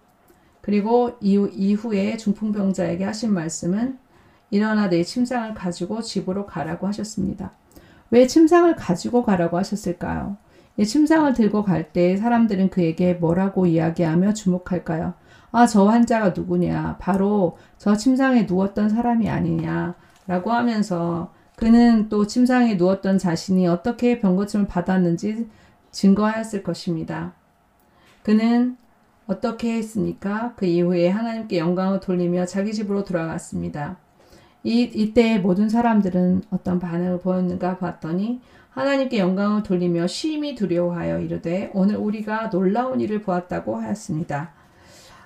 그리고 0.67 1.13
이후, 1.21 1.49
이후에 1.53 2.17
중풍병자에게 2.17 3.05
하신 3.05 3.33
말씀은 3.33 3.99
일어나 4.51 4.89
내 4.89 5.05
침상을 5.05 5.55
가지고 5.55 6.03
집으로 6.03 6.45
가라고 6.45 6.89
하셨습니다. 6.89 7.53
왜 8.11 8.27
침상을 8.27 8.75
가지고 8.75 9.23
가라고 9.23 9.59
하셨을까요? 9.59 10.37
침상을 10.85 11.33
들고 11.35 11.63
갈 11.63 11.93
때 11.93 12.17
사람들은 12.17 12.71
그에게 12.71 13.15
뭐라고 13.15 13.67
이야기하며 13.67 14.35
주목할까요? 14.35 15.15
아, 15.53 15.69
저 15.69 15.85
환자가 15.85 16.31
누구냐? 16.31 16.97
바로 16.99 17.57
저 17.79 17.97
침상에 17.97 18.43
누웠던 18.43 18.89
사람이 18.89 19.31
아니냐? 19.31 19.95
라고 20.27 20.51
하면서 20.51 21.33
그는 21.55 22.09
또 22.09 22.27
침상에 22.27 22.75
누웠던 22.75 23.19
자신이 23.19 23.69
어떻게 23.69 24.19
병고침을 24.19 24.67
받았는지 24.67 25.49
증거하였을 25.93 26.65
것입니다. 26.65 27.35
그는 28.25 28.77
어떻게 29.27 29.75
했습니까? 29.77 30.55
그 30.57 30.67
이후에 30.67 31.09
하나님께 31.09 31.59
영광을 31.59 32.01
돌리며 32.01 32.47
자기 32.47 32.73
집으로 32.73 33.05
돌아갔습니다. 33.05 33.97
이, 34.63 34.83
이때 34.83 35.39
모든 35.39 35.69
사람들은 35.69 36.45
어떤 36.51 36.79
반응을 36.79 37.21
보였는가 37.21 37.79
봤더니 37.79 38.41
하나님께 38.71 39.19
영광을 39.19 39.63
돌리며 39.63 40.07
심히 40.07 40.55
두려워하여 40.55 41.21
이르되 41.21 41.71
오늘 41.73 41.97
우리가 41.97 42.51
놀라운 42.51 43.01
일을 43.01 43.23
보았다고 43.23 43.77
하였습니다. 43.77 44.53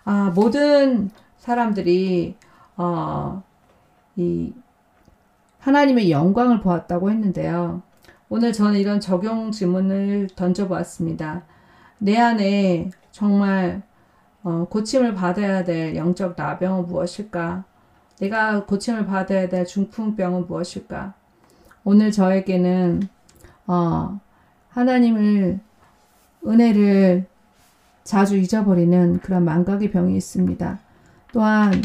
아, 0.05 0.33
모든 0.35 1.11
사람들이 1.39 2.37
어, 2.77 3.43
이 4.17 4.53
하나님의 5.59 6.11
영광을 6.11 6.61
보았다고 6.61 7.11
했는데요. 7.11 7.83
오늘 8.29 8.53
저는 8.53 8.79
이런 8.79 9.01
적용 9.01 9.51
질문을 9.51 10.29
던져보았습니다. 10.37 11.43
내 11.99 12.17
안에 12.17 12.91
정말 13.11 13.83
어, 14.43 14.67
고침을 14.71 15.15
받아야 15.15 15.65
될 15.65 15.95
영적 15.97 16.35
나병은 16.37 16.87
무엇일까? 16.87 17.65
내가 18.21 18.65
고침을 18.65 19.07
받아야 19.07 19.49
될 19.49 19.67
중풍병은 19.67 20.47
무엇일까? 20.47 21.15
오늘 21.85 22.13
저에게는 22.13 23.03
어, 23.67 24.21
하나님을 24.71 25.61
은혜를 26.47 27.27
자주 28.05 28.37
잊어버리는 28.37 29.21
그런 29.21 29.45
망각의 29.45 29.91
병이 29.91 30.17
있습니다. 30.17 30.79
또한 31.33 31.83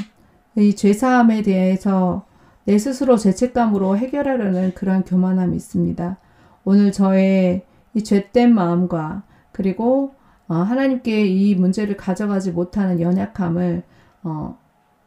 이 0.55 0.75
죄사함에 0.75 1.41
대해서 1.41 2.25
내 2.63 2.77
스스로 2.77 3.17
죄책감으로 3.17 3.97
해결하려는 3.97 4.73
그런 4.73 5.03
교만함이 5.03 5.55
있습니다. 5.55 6.17
오늘 6.63 6.91
저의 6.91 7.63
이 7.93 8.03
죄된 8.03 8.53
마음과 8.55 9.23
그리고 9.51 10.13
어, 10.15 10.24
하나님께 10.53 11.25
이 11.25 11.55
문제를 11.55 11.97
가져가지 11.97 12.51
못하는 12.51 12.99
연약함을 12.99 13.83
어, 14.23 14.57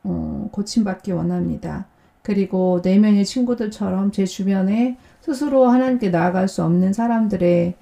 어, 0.04 0.48
고침받기 0.52 1.12
원합니다. 1.12 1.86
그리고 2.22 2.80
내면의 2.84 3.24
친구들처럼 3.24 4.12
제 4.12 4.24
주변에 4.26 4.98
스스로 5.20 5.66
하나님께 5.68 6.10
나아갈 6.10 6.48
수 6.48 6.62
없는 6.64 6.92
사람들의 6.92 7.74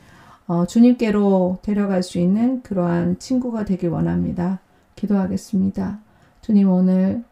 어, 0.48 0.66
주님께로 0.66 1.58
데려갈 1.62 2.02
수 2.02 2.18
있는 2.18 2.62
그러한 2.62 3.18
친구가 3.18 3.64
되길 3.64 3.88
원합니다. 3.88 4.60
기도하겠습니다. 4.94 5.98
주님 6.42 6.70
오늘 6.70 7.24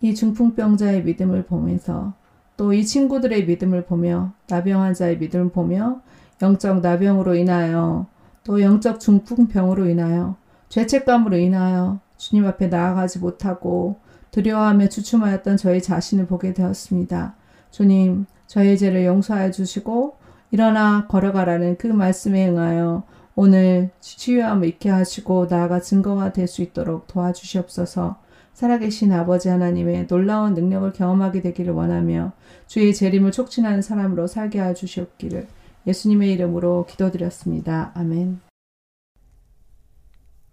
이 0.00 0.14
중풍병자의 0.14 1.04
믿음을 1.04 1.44
보면서 1.44 2.14
또 2.56 2.72
이 2.72 2.84
친구들의 2.84 3.46
믿음을 3.46 3.84
보며 3.84 4.32
나병 4.48 4.82
환자의 4.82 5.18
믿음을 5.18 5.50
보며 5.50 6.00
영적 6.42 6.80
나병으로 6.80 7.34
인하여 7.36 8.06
또 8.48 8.62
영적 8.62 8.98
중풍병으로 8.98 9.90
인하여 9.90 10.36
죄책감으로 10.70 11.36
인하여 11.36 12.00
주님 12.16 12.46
앞에 12.46 12.68
나아가지 12.68 13.18
못하고 13.18 13.96
두려워하며 14.30 14.88
주춤하였던 14.88 15.58
저희 15.58 15.82
자신을 15.82 16.26
보게 16.26 16.54
되었습니다. 16.54 17.34
주님, 17.70 18.24
저의 18.46 18.78
죄를 18.78 19.04
용서하여 19.04 19.50
주시고 19.50 20.16
일어나 20.50 21.06
걸어가라는 21.08 21.76
그 21.76 21.88
말씀에 21.88 22.48
응하여 22.48 23.02
오늘 23.34 23.90
치유함을 24.00 24.66
있게 24.66 24.88
하시고 24.88 25.48
나아가 25.50 25.78
증거가 25.78 26.32
될 26.32 26.48
수 26.48 26.62
있도록 26.62 27.06
도와주시옵소서. 27.06 28.16
살아계신 28.54 29.12
아버지 29.12 29.50
하나님의 29.50 30.06
놀라운 30.06 30.54
능력을 30.54 30.90
경험하게 30.94 31.42
되기를 31.42 31.74
원하며 31.74 32.32
주의 32.66 32.94
재림을 32.94 33.30
촉진하는 33.30 33.82
사람으로 33.82 34.26
살게 34.26 34.58
하여 34.58 34.72
주시옵기를 34.72 35.46
예수님의 35.88 36.32
이름으로 36.32 36.86
기도드렸습니다. 36.86 37.92
아멘. 37.94 38.40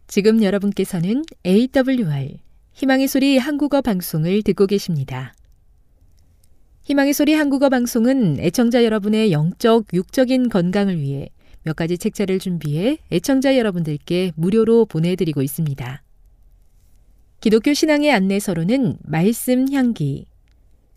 지금 0.08 0.42
여러분께서는 0.42 1.24
AWR 1.46 2.40
희망의 2.72 3.08
소리 3.08 3.38
한국어 3.38 3.82
방송을 3.82 4.44
듣고 4.44 4.66
계십니다. 4.66 5.34
희망의 6.84 7.14
소리 7.14 7.34
한국어 7.34 7.70
방송은 7.70 8.40
애청자 8.40 8.84
여러분의 8.84 9.32
영적, 9.32 9.88
육적인 9.94 10.50
건강을 10.50 11.00
위해 11.00 11.30
몇 11.64 11.76
가지 11.76 11.98
책자를 11.98 12.40
준비해 12.40 13.00
애청자 13.12 13.58
여러분들께 13.58 14.34
무료로 14.36 14.86
보내드리고 14.86 15.42
있습니다. 15.42 16.04
기독교 17.42 17.74
신앙의 17.74 18.12
안내서로는 18.12 18.98
말씀 19.04 19.72
향기, 19.74 20.28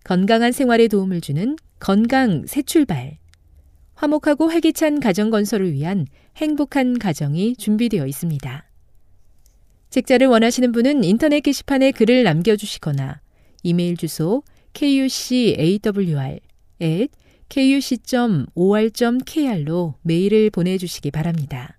건강한 0.04 0.52
생활에 0.52 0.88
도움을 0.88 1.22
주는 1.22 1.56
건강 1.80 2.46
새 2.46 2.62
출발, 2.62 3.18
화목하고 3.98 4.48
활기찬 4.48 5.00
가정 5.00 5.30
건설을 5.30 5.72
위한 5.72 6.06
행복한 6.36 7.00
가정이 7.00 7.56
준비되어 7.56 8.06
있습니다. 8.06 8.64
책자를 9.90 10.28
원하시는 10.28 10.70
분은 10.70 11.02
인터넷 11.02 11.40
게시판에 11.40 11.90
글을 11.90 12.22
남겨주시거나 12.22 13.20
이메일 13.64 13.96
주소 13.96 14.44
kucawr 14.72 16.38
kuc.or.kr로 17.48 19.94
메일을 20.02 20.50
보내주시기 20.50 21.10
바랍니다. 21.10 21.76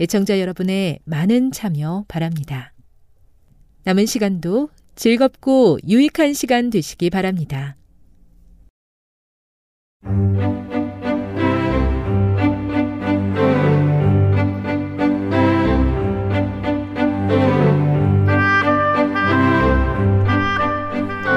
애청자 0.00 0.40
여러분의 0.40 1.00
많은 1.04 1.52
참여 1.52 2.06
바랍니다. 2.08 2.72
남은 3.84 4.06
시간도 4.06 4.70
즐겁고 4.94 5.78
유익한 5.86 6.32
시간 6.32 6.70
되시기 6.70 7.10
바랍니다. 7.10 7.76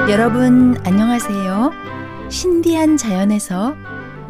여러분 0.08 0.74
안녕하세요. 0.86 1.70
신비한 2.30 2.96
자연에서 2.96 3.74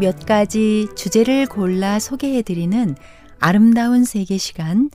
몇 0.01 0.27
가지 0.27 0.89
주제를 0.97 1.47
골라 1.47 2.01
소개해 2.01 2.43
드리는 2.43 2.97
아름다운 3.47 4.05
세계 4.05 4.39
시간 4.39 4.89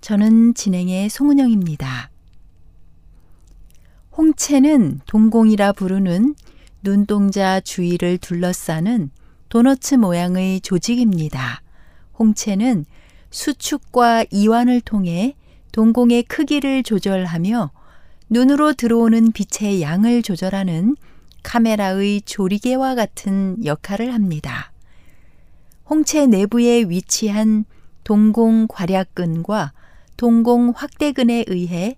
저는 0.00 0.54
진행의 0.54 1.10
송은영입니다. 1.10 2.08
홍채는 4.16 5.00
동공이라 5.04 5.72
부르는 5.72 6.34
눈동자 6.82 7.60
주위를 7.60 8.16
둘러싸는 8.16 9.10
도너츠 9.50 9.96
모양의 9.96 10.62
조직입니다. 10.62 11.60
홍채는 12.18 12.86
수축과 13.28 14.24
이완을 14.30 14.80
통해 14.80 15.36
동공의 15.72 16.22
크기를 16.22 16.82
조절하며 16.82 17.70
눈으로 18.30 18.72
들어오는 18.72 19.30
빛의 19.32 19.82
양을 19.82 20.22
조절하는 20.22 20.96
카메라의 21.42 22.22
조리개와 22.22 22.94
같은 22.94 23.62
역할을 23.62 24.14
합니다. 24.14 24.72
홍채 25.90 26.28
내부에 26.28 26.84
위치한 26.88 27.66
동공 28.10 28.66
괄약근과 28.66 29.72
동공 30.16 30.72
확대근에 30.74 31.44
의해 31.46 31.96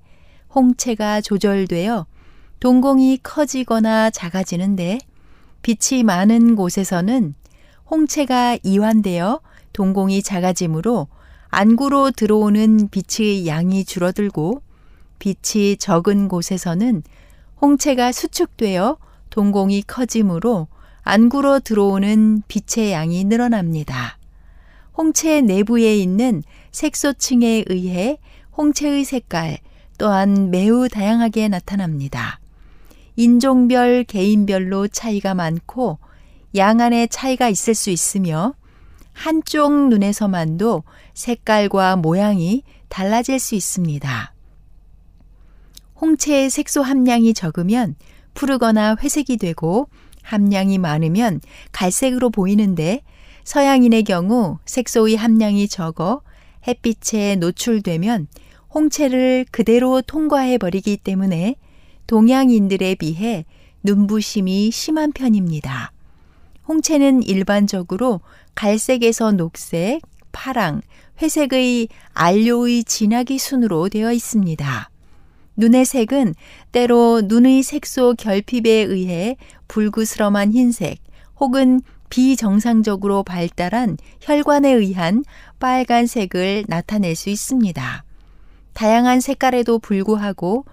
홍채가 0.54 1.22
조절되어 1.22 2.04
동공이 2.60 3.20
커지거나 3.22 4.10
작아지는데 4.10 4.98
빛이 5.62 6.02
많은 6.02 6.54
곳에서는 6.54 7.34
홍채가 7.90 8.58
이완되어 8.62 9.40
동공이 9.72 10.22
작아지므로 10.22 11.08
안구로 11.48 12.10
들어오는 12.10 12.90
빛의 12.90 13.46
양이 13.46 13.82
줄어들고 13.82 14.60
빛이 15.18 15.78
적은 15.78 16.28
곳에서는 16.28 17.04
홍채가 17.62 18.12
수축되어 18.12 18.98
동공이 19.30 19.84
커지므로 19.86 20.68
안구로 21.04 21.60
들어오는 21.60 22.42
빛의 22.48 22.92
양이 22.92 23.24
늘어납니다. 23.24 24.18
홍채 25.02 25.40
내부에 25.40 25.96
있는 25.96 26.44
색소층에 26.70 27.64
의해 27.66 28.18
홍채의 28.56 29.04
색깔 29.04 29.58
또한 29.98 30.52
매우 30.52 30.88
다양하게 30.88 31.48
나타납니다. 31.48 32.38
인종별, 33.16 34.04
개인별로 34.04 34.86
차이가 34.86 35.34
많고 35.34 35.98
양안의 36.54 37.08
차이가 37.08 37.48
있을 37.48 37.74
수 37.74 37.90
있으며 37.90 38.54
한쪽 39.12 39.88
눈에서만도 39.88 40.84
색깔과 41.14 41.96
모양이 41.96 42.62
달라질 42.88 43.40
수 43.40 43.56
있습니다. 43.56 44.32
홍채의 46.00 46.48
색소 46.48 46.80
함량이 46.80 47.34
적으면 47.34 47.96
푸르거나 48.34 48.94
회색이 49.02 49.38
되고 49.38 49.88
함량이 50.22 50.78
많으면 50.78 51.40
갈색으로 51.72 52.30
보이는데 52.30 53.02
서양인의 53.44 54.04
경우 54.04 54.58
색소의 54.64 55.16
함량이 55.16 55.68
적어 55.68 56.22
햇빛에 56.66 57.36
노출되면 57.36 58.28
홍채를 58.74 59.46
그대로 59.50 60.00
통과해 60.00 60.58
버리기 60.58 60.98
때문에 60.98 61.56
동양인들에 62.06 62.94
비해 62.96 63.44
눈부심이 63.82 64.70
심한 64.70 65.12
편입니다. 65.12 65.92
홍채는 66.68 67.22
일반적으로 67.24 68.20
갈색에서 68.54 69.32
녹색, 69.32 70.00
파랑, 70.30 70.82
회색의 71.20 71.88
안료의 72.14 72.84
진하기 72.84 73.38
순으로 73.38 73.88
되어 73.88 74.12
있습니다. 74.12 74.90
눈의 75.56 75.84
색은 75.84 76.34
때로 76.70 77.22
눈의 77.24 77.62
색소 77.62 78.14
결핍에 78.18 78.70
의해 78.70 79.36
불구스럼한 79.68 80.52
흰색 80.52 80.98
혹은 81.38 81.82
비정상적으로 82.12 83.22
발달한 83.22 83.96
혈관에 84.20 84.70
의한 84.70 85.24
빨간색을 85.58 86.66
나타낼 86.68 87.16
수 87.16 87.30
있습니다. 87.30 88.04
다양한 88.74 89.20
색깔에도 89.20 89.78
불구하고 89.78 90.66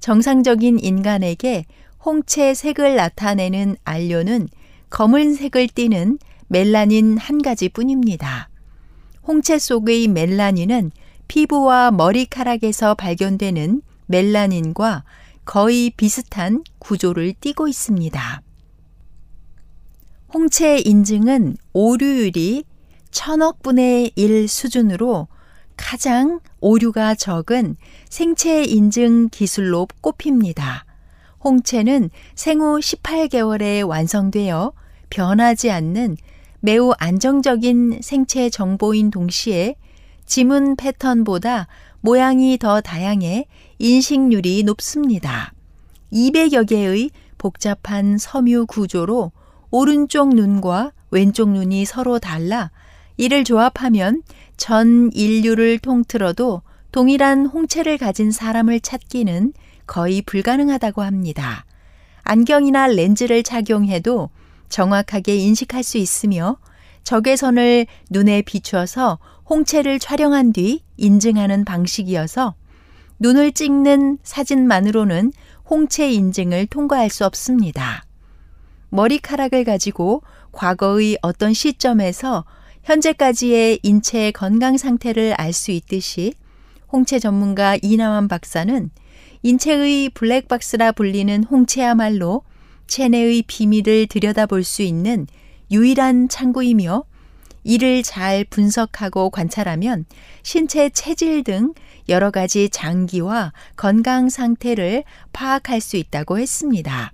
정상적인 0.00 0.78
인간에게 0.78 1.64
홍채 2.04 2.52
색을 2.52 2.96
나타내는 2.96 3.76
안료는 3.84 4.48
검은색을 4.90 5.68
띠는 5.68 6.18
멜라닌 6.48 7.16
한 7.16 7.40
가지 7.40 7.70
뿐입니다. 7.70 8.50
홍채 9.26 9.58
속의 9.58 10.08
멜라닌은 10.08 10.90
피부와 11.26 11.90
머리카락에서 11.90 12.96
발견되는 12.96 13.80
멜라닌과 14.08 15.04
거의 15.46 15.88
비슷한 15.96 16.62
구조를 16.80 17.32
띠고 17.40 17.66
있습니다. 17.66 18.42
홍채 20.34 20.78
인증은 20.86 21.58
오류율이 21.74 22.64
천억 23.10 23.62
분의 23.62 24.12
1 24.16 24.48
수준으로 24.48 25.28
가장 25.76 26.40
오류가 26.60 27.14
적은 27.14 27.76
생체 28.08 28.64
인증 28.64 29.28
기술로 29.28 29.86
꼽힙니다. 30.00 30.86
홍채는 31.44 32.08
생후 32.34 32.78
18개월에 32.78 33.86
완성되어 33.86 34.72
변하지 35.10 35.70
않는 35.70 36.16
매우 36.60 36.92
안정적인 36.98 37.98
생체 38.00 38.48
정보인 38.48 39.10
동시에 39.10 39.74
지문 40.24 40.76
패턴보다 40.76 41.66
모양이 42.00 42.56
더 42.56 42.80
다양해 42.80 43.48
인식률이 43.78 44.62
높습니다. 44.62 45.52
200여 46.10 46.66
개의 46.66 47.10
복잡한 47.36 48.16
섬유 48.16 48.64
구조로 48.66 49.32
오른쪽 49.72 50.34
눈과 50.34 50.92
왼쪽 51.10 51.48
눈이 51.48 51.86
서로 51.86 52.18
달라 52.18 52.70
이를 53.16 53.42
조합하면 53.42 54.22
전 54.58 55.10
인류를 55.14 55.78
통틀어도 55.78 56.60
동일한 56.92 57.46
홍채를 57.46 57.96
가진 57.96 58.30
사람을 58.30 58.80
찾기는 58.80 59.54
거의 59.86 60.20
불가능하다고 60.20 61.00
합니다. 61.00 61.64
안경이나 62.22 62.88
렌즈를 62.88 63.42
착용해도 63.42 64.28
정확하게 64.68 65.36
인식할 65.36 65.82
수 65.82 65.96
있으며 65.96 66.58
적외선을 67.02 67.86
눈에 68.10 68.42
비추어서 68.42 69.18
홍채를 69.48 69.98
촬영한 69.98 70.52
뒤 70.52 70.82
인증하는 70.98 71.64
방식이어서 71.64 72.54
눈을 73.18 73.52
찍는 73.52 74.18
사진만으로는 74.22 75.32
홍채 75.68 76.12
인증을 76.12 76.66
통과할 76.66 77.08
수 77.08 77.24
없습니다. 77.24 78.04
머리카락을 78.92 79.64
가지고 79.64 80.22
과거의 80.52 81.18
어떤 81.22 81.54
시점에서 81.54 82.44
현재까지의 82.84 83.80
인체의 83.82 84.32
건강 84.32 84.76
상태를 84.76 85.34
알 85.38 85.52
수 85.52 85.70
있듯이 85.70 86.34
홍채 86.92 87.18
전문가 87.18 87.78
이나완 87.80 88.28
박사는 88.28 88.90
인체의 89.42 90.10
블랙박스라 90.10 90.92
불리는 90.92 91.44
홍채야말로 91.44 92.42
체내의 92.86 93.44
비밀을 93.46 94.08
들여다볼 94.08 94.62
수 94.62 94.82
있는 94.82 95.26
유일한 95.70 96.28
창구이며 96.28 97.04
이를 97.64 98.02
잘 98.02 98.44
분석하고 98.44 99.30
관찰하면 99.30 100.04
신체 100.42 100.90
체질 100.90 101.44
등 101.44 101.72
여러 102.10 102.30
가지 102.30 102.68
장기와 102.68 103.54
건강 103.76 104.28
상태를 104.28 105.04
파악할 105.32 105.80
수 105.80 105.96
있다고 105.96 106.38
했습니다. 106.38 107.12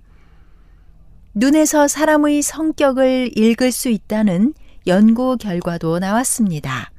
눈에서 1.33 1.87
사람의 1.87 2.41
성격을 2.41 3.37
읽을 3.37 3.71
수 3.71 3.89
있다는 3.89 4.53
연구 4.87 5.37
결과도 5.37 5.99
나왔습니다. 5.99 6.91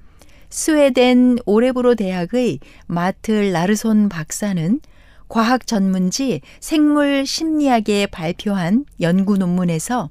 스웨덴 0.51 1.39
오레브로 1.47 1.97
대학의 1.97 2.61
마틀 2.87 3.53
라르손 3.53 4.09
박사는 4.09 4.81
과학 5.29 5.67
전문지 5.67 6.41
생물 6.61 7.27
심리학에 7.27 8.07
발표한 8.07 8.85
연구 9.01 9.37
논문에서 9.37 10.11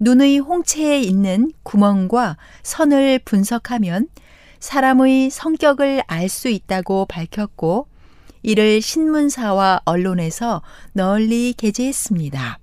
눈의 0.00 0.38
홍채에 0.38 1.00
있는 1.00 1.50
구멍과 1.62 2.36
선을 2.62 3.20
분석하면 3.20 4.08
사람의 4.60 5.30
성격을 5.30 6.02
알 6.06 6.28
수 6.28 6.48
있다고 6.48 7.06
밝혔고 7.06 7.88
이를 8.42 8.82
신문사와 8.82 9.80
언론에서 9.84 10.62
널리 10.92 11.54
게재했습니다. 11.54 12.58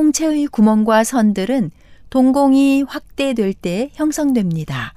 홍채의 0.00 0.46
구멍과 0.46 1.04
선들은 1.04 1.70
동공이 2.08 2.84
확대될 2.84 3.52
때 3.52 3.90
형성됩니다. 3.92 4.94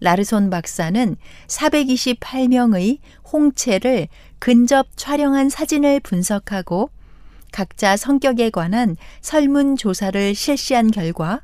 라르손 0.00 0.48
박사는 0.48 1.16
428명의 1.46 2.98
홍채를 3.30 4.08
근접 4.38 4.88
촬영한 4.96 5.50
사진을 5.50 6.00
분석하고 6.00 6.88
각자 7.52 7.98
성격에 7.98 8.48
관한 8.48 8.96
설문조사를 9.20 10.34
실시한 10.34 10.90
결과 10.90 11.42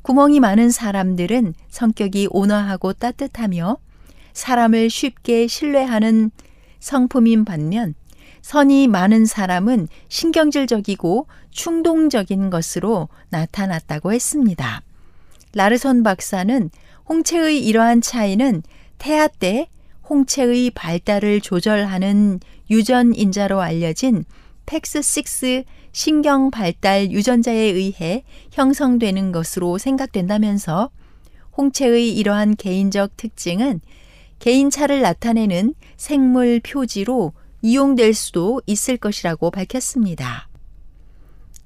구멍이 0.00 0.40
많은 0.40 0.70
사람들은 0.70 1.52
성격이 1.68 2.28
온화하고 2.30 2.94
따뜻하며 2.94 3.76
사람을 4.32 4.88
쉽게 4.88 5.48
신뢰하는 5.48 6.30
성품인 6.80 7.44
반면 7.44 7.94
선이 8.44 8.88
많은 8.88 9.24
사람은 9.24 9.88
신경질적이고 10.10 11.26
충동적인 11.50 12.50
것으로 12.50 13.08
나타났다고 13.30 14.12
했습니다. 14.12 14.82
라르손 15.54 16.02
박사는 16.02 16.68
홍채의 17.08 17.64
이러한 17.64 18.02
차이는 18.02 18.62
태아 18.98 19.28
때 19.28 19.68
홍채의 20.10 20.72
발달을 20.72 21.40
조절하는 21.40 22.38
유전인자로 22.68 23.62
알려진 23.62 24.26
팩스6 24.66 25.64
신경 25.92 26.50
발달 26.50 27.12
유전자에 27.12 27.56
의해 27.56 28.24
형성되는 28.50 29.32
것으로 29.32 29.78
생각된다면서 29.78 30.90
홍채의 31.56 32.14
이러한 32.14 32.56
개인적 32.56 33.16
특징은 33.16 33.80
개인차를 34.38 35.00
나타내는 35.00 35.72
생물 35.96 36.60
표지로 36.60 37.32
이용될 37.64 38.12
수도 38.12 38.60
있을 38.66 38.98
것이라고 38.98 39.50
밝혔습니다. 39.50 40.50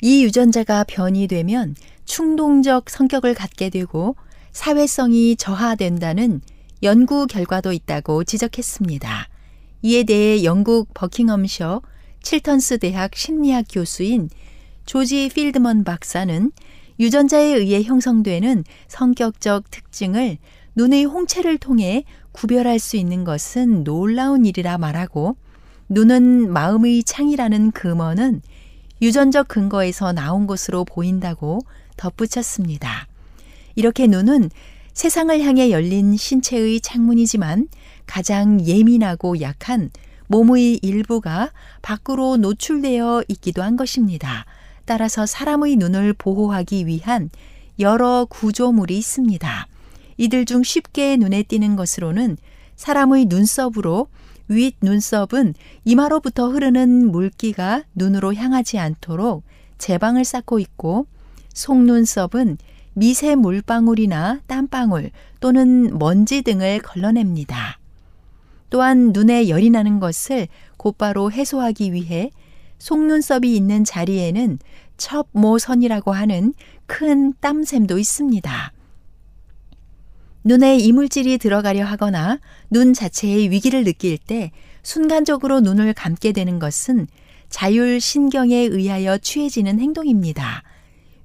이 0.00 0.22
유전자가 0.22 0.84
변이되면 0.84 1.74
충동적 2.04 2.88
성격을 2.88 3.34
갖게 3.34 3.68
되고 3.68 4.14
사회성이 4.52 5.34
저하된다는 5.34 6.40
연구 6.84 7.26
결과도 7.26 7.72
있다고 7.72 8.22
지적했습니다. 8.22 9.28
이에 9.82 10.04
대해 10.04 10.44
영국 10.44 10.94
버킹엄셔 10.94 11.82
칠턴스 12.22 12.78
대학 12.78 13.16
심리학 13.16 13.64
교수인 13.68 14.30
조지 14.87 15.28
필드먼 15.34 15.82
박사는 15.82 16.52
유전자에 17.00 17.46
의해 17.56 17.82
형성되는 17.82 18.62
성격적 18.87 19.68
특징을 19.72 20.38
눈의 20.76 21.06
홍채를 21.06 21.58
통해 21.58 22.04
구별할 22.30 22.78
수 22.78 22.96
있는 22.96 23.24
것은 23.24 23.82
놀라운 23.82 24.46
일이라 24.46 24.78
말하고 24.78 25.37
눈은 25.88 26.53
마음의 26.53 27.03
창이라는 27.05 27.70
금어는 27.70 28.42
유전적 29.01 29.48
근거에서 29.48 30.12
나온 30.12 30.46
것으로 30.46 30.85
보인다고 30.85 31.61
덧붙였습니다. 31.96 33.07
이렇게 33.74 34.07
눈은 34.07 34.51
세상을 34.92 35.40
향해 35.40 35.70
열린 35.70 36.16
신체의 36.16 36.81
창문이지만 36.81 37.68
가장 38.07 38.61
예민하고 38.66 39.40
약한 39.40 39.90
몸의 40.27 40.81
일부가 40.83 41.53
밖으로 41.81 42.37
노출되어 42.37 43.24
있기도 43.29 43.62
한 43.62 43.77
것입니다. 43.77 44.44
따라서 44.85 45.24
사람의 45.24 45.77
눈을 45.77 46.12
보호하기 46.12 46.87
위한 46.87 47.31
여러 47.79 48.27
구조물이 48.29 48.98
있습니다. 48.98 49.66
이들 50.16 50.44
중 50.44 50.62
쉽게 50.62 51.16
눈에 51.16 51.44
띄는 51.44 51.77
것으로는 51.77 52.37
사람의 52.77 53.27
눈썹으로 53.27 54.09
윗 54.48 54.76
눈썹은 54.80 55.54
이마로부터 55.84 56.48
흐르는 56.48 57.11
물기가 57.11 57.84
눈으로 57.94 58.34
향하지 58.34 58.78
않도록 58.78 59.44
제방을 59.78 60.24
쌓고 60.24 60.58
있고 60.58 61.06
속눈썹은 61.54 62.58
미세 62.94 63.34
물방울이나 63.37 64.40
땀방울 64.46 65.11
또는 65.40 65.98
먼지 65.98 66.42
등을 66.42 66.80
걸러냅니다. 66.80 67.78
또한 68.70 69.12
눈에 69.12 69.48
열이 69.48 69.70
나는 69.70 70.00
것을 70.00 70.48
곧바로 70.76 71.30
해소하기 71.30 71.92
위해 71.92 72.30
속눈썹이 72.78 73.54
있는 73.54 73.84
자리에는 73.84 74.58
첩모선이라고 74.96 76.12
하는 76.12 76.54
큰 76.87 77.32
땀샘도 77.40 77.98
있습니다. 77.98 78.72
눈에 80.44 80.77
이물질이 80.79 81.38
들어가려 81.38 81.85
하거나 81.85 82.38
눈 82.70 82.94
자체의 82.94 83.51
위기를 83.51 83.85
느낄 83.85 84.18
때 84.18 84.51
순간적으로 84.83 85.61
눈을 85.61 85.92
감게 85.92 86.33
되는 86.33 86.59
것은 86.59 87.07
자율신경에 87.51 88.57
의하여 88.57 89.18
취해지는 89.18 89.81
행동입니다. 89.81 90.62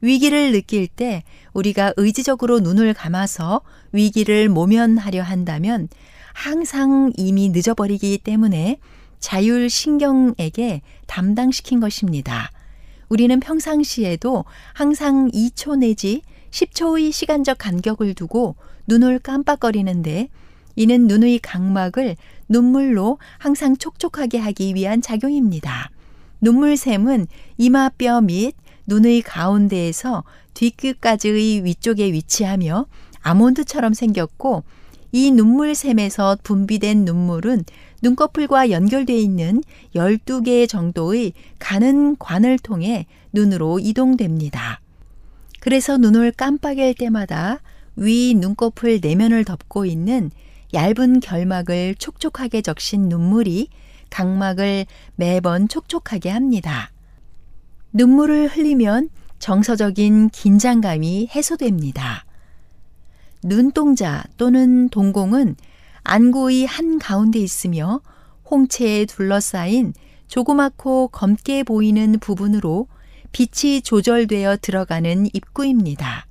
위기를 0.02 0.52
느낄 0.52 0.88
때 0.88 1.24
우리가 1.54 1.94
의지적으로 1.96 2.60
눈을 2.60 2.94
감아서 2.94 3.62
위기를 3.92 4.50
모면하려 4.50 5.22
한다면 5.22 5.88
항상 6.34 7.14
이미 7.16 7.50
늦어버리기 7.50 8.18
때문에 8.18 8.80
자율신경에게 9.20 10.82
담당시킨 11.08 11.80
것입니다. 11.80 12.52
우리는 13.08 13.40
평상시에도 13.40 14.44
항상 14.74 15.30
2초 15.32 15.78
내지 15.78 16.22
10초의 16.52 17.12
시간적 17.14 17.58
간격을 17.58 18.14
두고 18.16 18.56
눈을 18.88 19.20
깜빡거리는데 19.20 20.30
이는 20.76 21.08
눈의 21.08 21.40
각막을 21.40 22.16
눈물로 22.50 23.20
항상 23.38 23.78
촉촉하게 23.78 24.38
하기 24.40 24.76
위한 24.76 25.02
작용입니다. 25.02 25.90
눈물샘은 26.42 27.28
이마뼈 27.58 28.22
및 28.22 28.56
눈의 28.86 29.22
가운데에서 29.22 30.24
뒷끝까지의 30.54 31.64
위쪽에 31.64 32.12
위치하며 32.12 32.86
아몬드처럼 33.22 33.94
생겼고 33.94 34.64
이 35.14 35.32
눈물샘에서 35.32 36.40
분비된 36.44 37.06
눈물은 37.06 37.64
눈꺼풀과 38.02 38.72
연결되어 38.72 39.16
있는 39.16 39.64
12개 39.96 40.68
정도의 40.68 41.34
가는 41.60 42.18
관을 42.18 42.60
통해 42.60 43.06
눈으로 43.32 43.80
이동됩니다. 43.80 44.82
그래서 45.62 45.98
눈을 45.98 46.32
깜빡일 46.32 46.96
때마다 46.96 47.62
위 47.96 48.34
눈꺼풀 48.36 49.00
내면을 49.02 49.46
덮고 49.46 49.86
있는 49.86 50.32
얇은 50.74 51.20
결막을 51.20 51.96
촉촉하게 51.96 52.62
적신 52.62 53.10
눈물이 53.10 53.70
각막을 54.10 54.86
매번 55.16 55.68
촉촉하게 55.68 56.30
합니다. 56.30 56.92
눈물을 57.94 58.48
흘리면 58.48 59.10
정서적인 59.40 60.30
긴장감이 60.30 61.30
해소됩니다. 61.36 62.26
눈동자 63.44 64.24
또는 64.38 64.90
동공은 64.90 65.56
안구의 66.04 66.66
한 66.66 66.98
가운데 66.98 67.40
있으며 67.40 68.02
홍채에 68.50 69.06
둘러싸인 69.06 69.94
조그맣고 70.28 71.10
검게 71.10 71.64
보이는 71.64 72.18
부분으로 72.20 72.88
빛이 73.32 73.82
조절되어 73.82 74.58
들어가는 74.62 75.28
입구입니다. 75.34 76.26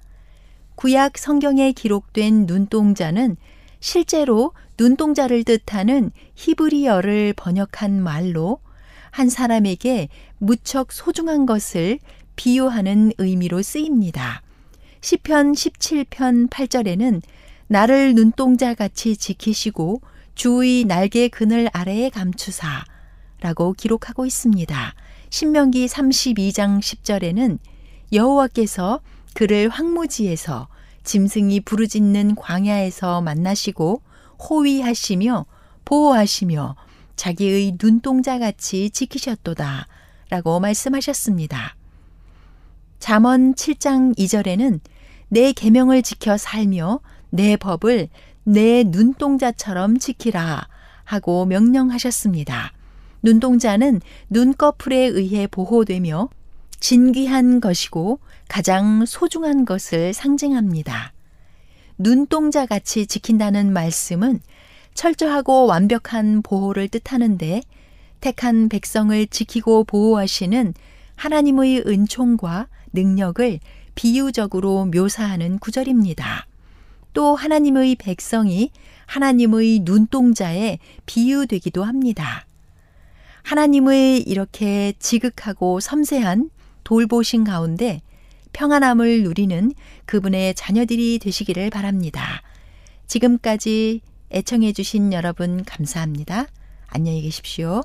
구약 0.83 1.17
성경에 1.17 1.71
기록된 1.71 2.47
눈동자는 2.47 3.37
실제로 3.79 4.51
눈동자를 4.77 5.45
뜻하는 5.45 6.11
히브리어를 6.35 7.35
번역한 7.37 8.03
말로 8.03 8.59
한 9.13 9.29
사람에게 9.29 10.09
무척 10.39 10.91
소중한 10.91 11.47
것을 11.47 12.01
비유하는 12.35 13.13
의미로 13.19 13.63
쓰입니다. 13.63 14.43
시편 15.01 15.53
17편 15.53 16.51
8절에는 16.51 17.23
나를 17.69 18.17
눈동자 18.17 18.75
같이 18.75 19.17
지키시고 19.17 20.01
주의 20.35 20.85
날개 20.85 21.29
그늘 21.29 21.69
아래에 21.73 22.11
감추사 22.11 22.85
라고 23.41 23.73
기록하고 23.75 24.27
있습니다. 24.27 24.95
신명기 25.31 25.87
32장 25.87 26.81
10절에는 26.81 27.61
여호와께서 28.13 29.01
그를 29.35 29.69
황무지에서 29.69 30.69
짐승이 31.05 31.61
부르짖는 31.61 32.37
광야에서 32.37 33.21
만나시고 33.21 34.03
호위하시며 34.49 35.47
보호하시며 35.85 36.77
자기의 37.17 37.77
눈동자같이 37.81 38.91
지키셨도다 38.91 39.87
라고 40.31 40.61
말씀하셨습니다. 40.61 41.77
잠언 42.99 43.55
7장 43.55 44.17
2절에는 44.17 44.81
내 45.29 45.53
계명을 45.53 46.03
지켜 46.03 46.37
살며 46.37 47.01
내 47.31 47.57
법을 47.57 48.09
내 48.45 48.85
눈동자처럼 48.85 49.99
지키라 49.99 50.69
하고 51.05 51.47
명령하셨습니다. 51.47 52.73
눈동자는 53.23 54.01
눈꺼풀에 54.31 54.97
의해 54.97 55.47
보호되며 55.47 56.29
진귀한 56.81 57.61
것이고 57.61 58.19
가장 58.49 59.07
소중한 59.07 59.65
것을 59.65 60.13
상징합니다. 60.13 61.13
눈동자 61.99 62.67
같이 62.67 63.07
지킨다는 63.07 63.73
말씀은 63.73 64.41
철저하고 64.95 65.67
완벽한 65.67 66.43
보호를 66.43 66.89
뜻하는데 66.89 67.63
택한 68.21 68.69
백성을 68.69 69.27
지키고 69.27 69.85
보호하시는 69.85 70.75
하나님의 71.17 71.85
은총과 71.87 72.69
능력을 72.93 73.61
비유적으로 73.95 74.87
묘사하는 74.87 75.59
구절입니다. 75.59 76.47
또 77.13 77.35
하나님의 77.35 77.97
백성이 77.97 78.71
하나님의 79.07 79.81
눈동자에 79.81 80.79
비유되기도 81.07 81.85
합니다. 81.85 82.47
하나님의 83.43 84.23
이렇게 84.23 84.95
지극하고 84.99 85.81
섬세한 85.81 86.51
돌보신 86.85 87.45
가운데 87.45 88.03
평안함을 88.53 89.23
누리는 89.23 89.73
그분의 90.07 90.55
자녀들이 90.55 91.19
되시기를 91.19 91.71
바랍니다. 91.71 92.43
지금까지 93.07 94.01
애청해주신 94.31 95.13
여러분 95.13 95.65
감사합니다. 95.65 96.47
안녕히 96.89 97.23
계십시오. 97.23 97.83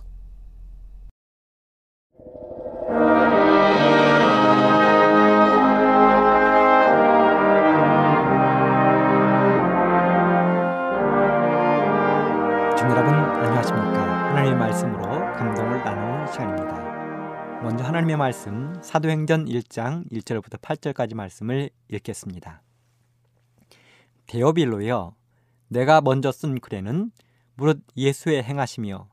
중 12.77 12.89
여러분 12.91 13.13
안녕하십니까 13.13 14.29
하나님의 14.29 14.57
말씀으로 14.57 15.03
감동을 15.35 15.83
나누는 15.83 16.31
시간입니다 16.31 16.96
먼저 17.63 17.83
하나님의 17.83 18.17
말씀 18.17 18.75
사도행전 18.83 19.45
1장 19.45 20.07
1절부터 20.11 20.61
8절까지 20.61 21.15
말씀을 21.15 21.71
읽겠습니다. 21.89 22.61
데오빌로여 24.27 25.15
내가 25.67 25.99
먼저 26.01 26.31
쓴 26.31 26.59
글에는 26.59 27.11
무릇 27.55 27.81
예수의 27.97 28.43
행하시며 28.43 29.09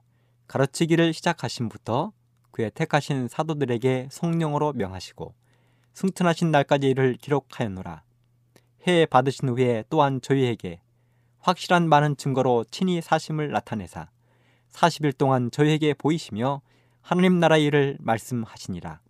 가르치기를 0.46 1.14
시작하신부터 1.14 2.12
그의 2.50 2.70
택하신 2.74 3.28
사도들에게 3.28 4.08
성령으로 4.10 4.74
명하시고 4.74 5.34
승천하신 5.94 6.50
날까지 6.50 6.90
이를 6.90 7.14
기록하였노라. 7.14 8.02
해 8.86 9.06
받으신 9.06 9.48
후에 9.48 9.84
또한 9.88 10.20
저희에게 10.20 10.80
확실한 11.38 11.88
많은 11.88 12.16
증거로 12.18 12.64
친히 12.70 13.00
사심을 13.00 13.50
나타내사 13.50 14.10
40일 14.70 15.16
동안 15.16 15.50
저희에게 15.50 15.94
보이시며 15.94 16.60
하나님 17.06 17.38
나라 17.38 17.58
일을 17.58 17.98
말씀하시니라. 18.00 19.02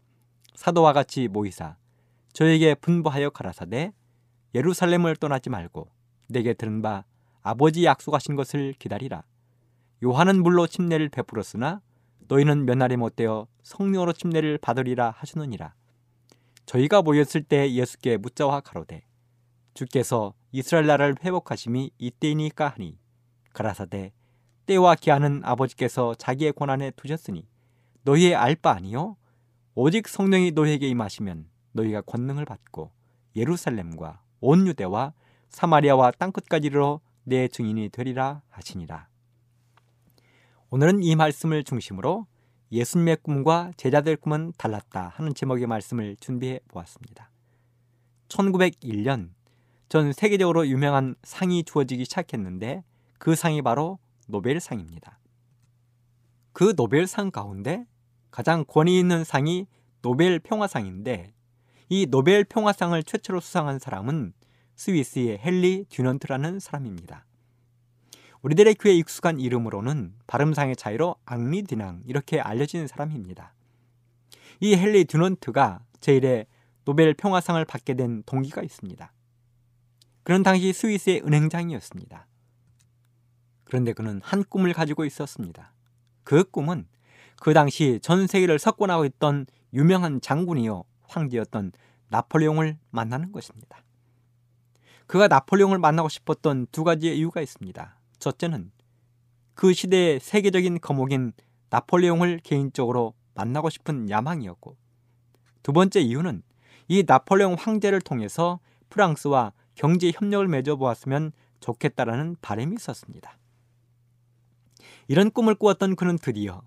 사도와 0.57 0.93
같이 0.93 1.29
모이사 1.29 1.77
저에게 2.33 2.75
분부하여 2.75 3.31
가라사대 3.31 3.93
예루살렘을 4.53 5.15
떠나지 5.15 5.49
말고 5.49 5.93
내게 6.29 6.55
들은 6.55 6.83
바 6.83 7.05
아버지 7.41 7.85
약속하신 7.85 8.35
것을 8.35 8.75
기다리라. 8.81 9.23
요한은 10.03 10.43
물로 10.43 10.67
침례를 10.67 11.09
베풀었으나 11.09 11.83
너희는 12.27 12.65
면할이 12.65 12.97
못되어 12.97 13.47
성령으로 13.63 14.13
침례를 14.13 14.59
받으리라 14.59 15.15
하시느니라. 15.17 15.75
저희가 16.67 17.01
모였을 17.01 17.45
때 17.45 17.73
예수께 17.73 18.17
묻자와 18.17 18.63
가로되 18.63 19.05
주께서 19.75 20.35
이스라엘 20.51 20.87
나라를 20.87 21.15
회복하심이 21.23 21.93
이때이니까 21.99 22.71
하니 22.71 22.99
가라사대 23.53 24.13
때와 24.67 24.97
기한은 24.97 25.43
아버지께서 25.45 26.17
자기의 26.17 26.55
권한에 26.55 26.91
두셨으니 26.97 27.47
너희의 28.05 28.35
알 28.35 28.55
바 28.55 28.73
아니요 28.73 29.17
오직 29.75 30.09
성령이 30.09 30.53
너희에게 30.53 30.89
임하시면 30.89 31.49
너희가 31.73 32.03
권능을 32.03 32.45
받고 32.45 32.93
예루살렘과 33.35 34.23
온 34.41 34.67
유대와 34.67 35.13
사마리아와 35.49 36.13
땅끝까지 36.13 36.69
이르러 36.69 37.01
내 37.25 37.49
증인이 37.49 37.89
되리라 37.89 38.43
하시니라. 38.51 39.09
오늘은 40.71 41.03
이 41.03 41.17
말씀을 41.17 41.65
중심으로 41.65 42.27
예수님의 42.71 43.19
꿈과 43.23 43.73
제자들 43.77 44.17
꿈은 44.17 44.53
달랐다 44.59 45.13
하는 45.15 45.35
제목의 45.35 45.67
말씀을 45.67 46.17
준비해 46.21 46.61
보았습니다. 46.69 47.31
1901년 48.29 49.31
전 49.89 50.13
세계적으로 50.13 50.67
유명한 50.67 51.15
상이 51.23 51.65
주어지기 51.65 52.05
시작했는데 52.05 52.85
그 53.19 53.35
상이 53.35 53.63
바로 53.63 53.99
노벨상입니다. 54.27 55.19
그 56.53 56.75
노벨상 56.77 57.31
가운데 57.31 57.87
가장 58.35 58.65
권위 58.67 58.99
있는 58.99 59.23
상이 59.23 59.69
노벨 60.03 60.41
평화상인데 60.41 61.33
이 61.89 62.07
노벨 62.07 62.43
평화상을 62.43 63.01
최초로 63.05 63.39
수상한 63.39 63.79
사람은 63.79 64.33
스위스의 64.75 65.39
헨리 65.41 65.85
듀넌트라는 65.89 66.59
사람입니다. 66.59 67.27
우리들의 68.43 68.75
귀에 68.75 68.93
익숙한 68.95 69.39
이름으로는 69.39 70.15
발음상의 70.27 70.75
차이로 70.75 71.15
앙리 71.25 71.63
디낭 71.63 72.03
이렇게 72.07 72.41
알려진 72.41 72.89
사람입니다. 72.89 73.55
이 74.59 74.75
헨리 74.75 75.05
듀넌트가 75.05 75.85
제1회 76.01 76.47
노벨 76.85 77.15
평화상을 77.15 77.65
받게 77.65 77.95
된 77.95 78.25
동기가 78.27 78.65
있습니다. 78.65 79.13
그는 80.25 80.43
당시 80.43 80.73
스위스의 80.73 81.23
은행장이었습니다. 81.25 82.27
그런데 83.63 83.93
그는 83.93 84.21
한 84.25 84.43
꿈을 84.43 84.73
가지고 84.73 85.05
있었습니다. 85.05 85.73
그 86.25 86.43
꿈은 86.43 86.89
그 87.45 87.53
당시 87.53 87.99
전 88.01 88.27
세계를 88.27 88.59
석권하고 88.59 89.05
있던 89.05 89.45
유명한 89.75 90.23
장군이요 90.23 90.85
황제였던 91.03 91.73
나폴레옹을 92.09 92.79
만나는 92.89 93.33
것입니다. 93.33 93.85
그가 95.07 95.29
나폴레옹을 95.29 95.79
만나고 95.79 96.09
싶었던 96.09 96.69
두 96.73 96.85
가지의 96.85 97.19
이유가 97.19 97.43
있습니다. 97.43 97.99
첫째는 98.19 98.73
그 99.53 99.75
시대의 99.75 100.21
세계적인 100.21 100.81
거목인 100.81 101.35
나폴레옹을 101.69 102.41
개인적으로 102.43 103.13
만나고 103.35 103.69
싶은 103.69 104.09
야망이었고 104.09 104.79
두 105.63 105.75
번째 105.75 106.01
이유는 106.01 106.43
이 106.89 107.05
나폴레옹 107.07 107.57
황제를 107.59 108.01
통해서 108.01 108.59
프랑스와 108.89 109.53
경제 109.75 110.11
협력을 110.15 110.49
맺어 110.49 110.77
보았으면 110.77 111.33
좋겠다라는 111.61 112.37
바람이 112.41 112.75
있었습니다. 112.77 113.37
이런 115.09 115.31
꿈을 115.31 115.55
꾸었던 115.55 115.95
그는 115.97 116.17
드디어 116.17 116.63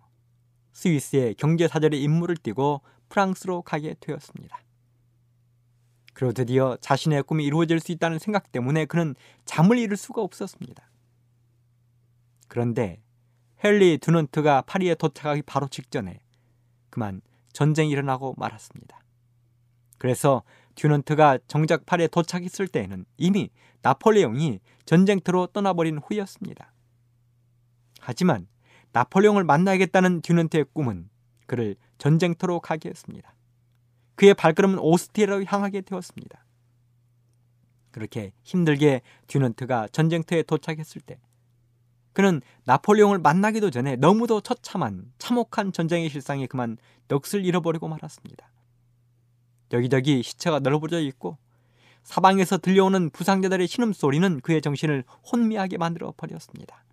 스위스의 0.77 1.33
경제 1.33 1.67
사절의 1.67 2.03
임무를 2.03 2.37
띠고 2.37 2.81
프랑스로 3.09 3.63
가게 3.63 3.95
되었습니다. 3.99 4.61
그리고 6.13 6.33
드디어 6.33 6.77
자신의 6.79 7.23
꿈이 7.23 7.45
이루어질 7.45 7.79
수 7.79 7.91
있다는 7.91 8.19
생각 8.19 8.51
때문에 8.51 8.85
그는 8.85 9.15
잠을 9.45 9.79
이룰 9.79 9.97
수가 9.97 10.21
없었습니다. 10.21 10.87
그런데 12.47 13.01
헨리 13.63 13.97
두넌트가 13.97 14.61
파리에 14.61 14.93
도착하기 14.93 15.41
바로 15.47 15.67
직전에 15.67 16.19
그만 16.91 17.21
전쟁이 17.53 17.89
일어나고 17.89 18.35
말았습니다. 18.37 18.99
그래서 19.97 20.43
듀넌트가 20.75 21.39
정작 21.47 21.87
파리에 21.87 22.07
도착했을 22.07 22.67
때에는 22.67 23.05
이미 23.17 23.49
나폴레옹이 23.81 24.59
전쟁터로 24.85 25.47
떠나버린 25.47 25.97
후였습니다. 25.97 26.71
하지만 27.99 28.47
나폴레옹을 28.97 29.43
만나야겠다는 29.43 30.21
듀넌트의 30.21 30.65
꿈은 30.73 31.07
그를 31.45 31.75
전쟁터로 31.99 32.59
가게 32.61 32.89
했습니다. 32.89 33.31
그의 34.15 34.33
발걸음은 34.33 34.79
오스트리아로 34.79 35.43
향하게 35.45 35.81
되었습니다. 35.81 36.43
그렇게 37.91 38.31
힘들게 38.41 39.01
듀넌트가 39.27 39.89
전쟁터에 39.91 40.41
도착했을 40.41 41.01
때 41.01 41.19
그는 42.13 42.41
나폴레옹을 42.65 43.19
만나기도 43.19 43.69
전에 43.69 43.97
너무도 43.97 44.41
처참한 44.41 45.11
참혹한 45.19 45.71
전쟁의 45.71 46.09
실상에 46.09 46.47
그만 46.47 46.77
넋을 47.07 47.45
잃어버리고 47.45 47.87
말았습니다. 47.87 48.49
여기저기 49.73 50.23
시체가 50.23 50.57
널브러져 50.59 51.01
있고 51.01 51.37
사방에서 52.01 52.57
들려오는 52.57 53.11
부상자들의 53.11 53.67
신음소리는 53.67 54.39
그의 54.41 54.61
정신을 54.61 55.03
혼미하게 55.31 55.77
만들어 55.77 56.13
버렸습니다. 56.17 56.83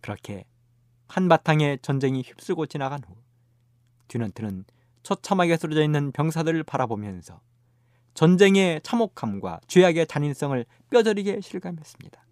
그렇게 0.00 0.44
한바탕의 1.08 1.80
전쟁이 1.82 2.22
휩쓸고 2.22 2.66
지나간 2.66 3.00
후 3.04 3.14
듀넌트는 4.08 4.64
처참하게 5.02 5.56
쓰러져 5.56 5.82
있는 5.82 6.12
병사들을 6.12 6.62
바라보면서 6.64 7.40
전쟁의 8.14 8.80
참혹함과 8.82 9.60
죄악의 9.66 10.06
잔인성을 10.06 10.64
뼈저리게 10.90 11.40
실감했습니다. 11.40 12.24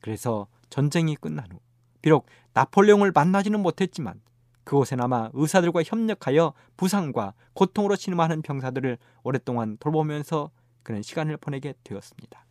그래서 0.00 0.46
전쟁이 0.70 1.14
끝난 1.14 1.50
후 1.52 1.60
비록 2.00 2.26
나폴레옹을 2.54 3.12
만나지는 3.12 3.60
못했지만 3.60 4.20
그곳에나마 4.64 5.30
의사들과 5.32 5.82
협력하여 5.84 6.52
부상과 6.76 7.34
고통으로 7.52 7.94
신음하는 7.94 8.42
병사들을 8.42 8.98
오랫동안 9.22 9.76
돌보면서 9.78 10.50
그는 10.82 11.02
시간을 11.02 11.36
보내게 11.36 11.74
되었습니다. 11.84 12.44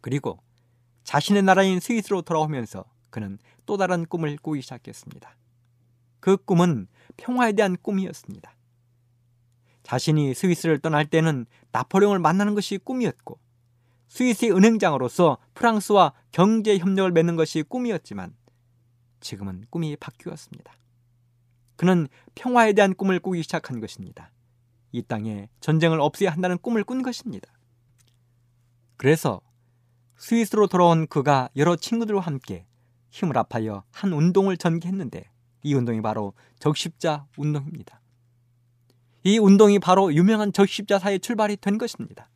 그리고 0.00 0.38
자신의 1.04 1.42
나라인 1.42 1.80
스위스로 1.80 2.22
돌아오면서 2.22 2.84
그는 3.10 3.38
또 3.66 3.76
다른 3.76 4.06
꿈을 4.06 4.36
꾸기 4.36 4.62
시작했습니다. 4.62 5.36
그 6.20 6.36
꿈은 6.36 6.86
평화에 7.16 7.52
대한 7.52 7.76
꿈이었습니다. 7.76 8.54
자신이 9.82 10.34
스위스를 10.34 10.78
떠날 10.78 11.06
때는 11.06 11.46
나폴레옹을 11.72 12.18
만나는 12.18 12.54
것이 12.54 12.78
꿈이었고 12.78 13.38
스위스의 14.08 14.52
은행장으로서 14.52 15.38
프랑스와 15.54 16.12
경제 16.32 16.78
협력을 16.78 17.10
맺는 17.12 17.36
것이 17.36 17.62
꿈이었지만 17.62 18.34
지금은 19.20 19.64
꿈이 19.70 19.96
바뀌었습니다. 19.96 20.72
그는 21.76 22.08
평화에 22.34 22.72
대한 22.72 22.94
꿈을 22.94 23.20
꾸기 23.20 23.42
시작한 23.42 23.80
것입니다. 23.80 24.30
이 24.92 25.02
땅에 25.02 25.48
전쟁을 25.60 26.00
없애야 26.00 26.30
한다는 26.30 26.58
꿈을 26.58 26.84
꾼 26.84 27.02
것입니다. 27.02 27.50
그래서 28.96 29.40
스위스로 30.16 30.66
돌아온 30.66 31.06
그가 31.06 31.48
여러 31.56 31.76
친구들과 31.76 32.20
함께 32.20 32.66
힘을 33.10 33.36
합하여 33.36 33.84
한 33.92 34.12
운동을 34.12 34.56
전개했는데 34.56 35.24
이 35.62 35.74
운동이 35.74 36.00
바로 36.00 36.32
적십자 36.58 37.26
운동입니다. 37.36 38.00
이 39.22 39.38
운동이 39.38 39.78
바로 39.78 40.12
유명한 40.14 40.52
적십자사의 40.52 41.20
출발이 41.20 41.58
된 41.58 41.76
것입니다. 41.76 42.30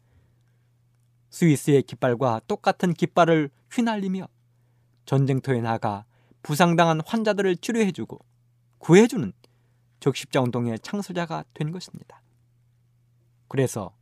스위스의 1.31 1.83
깃발과 1.83 2.43
똑같은 2.47 2.93
깃발을 2.93 3.51
휘날리며 3.72 4.29
전쟁터에 5.07 5.61
나가 5.61 6.05
부상당한 6.43 7.01
환자들을 7.05 7.57
치료해주고 7.57 8.18
구해주는 8.79 9.33
적십자 10.01 10.43
운동의 10.43 10.79
창소자가 10.81 11.45
된 11.55 11.72
것입니다. 11.72 12.20
그래서 13.49 13.97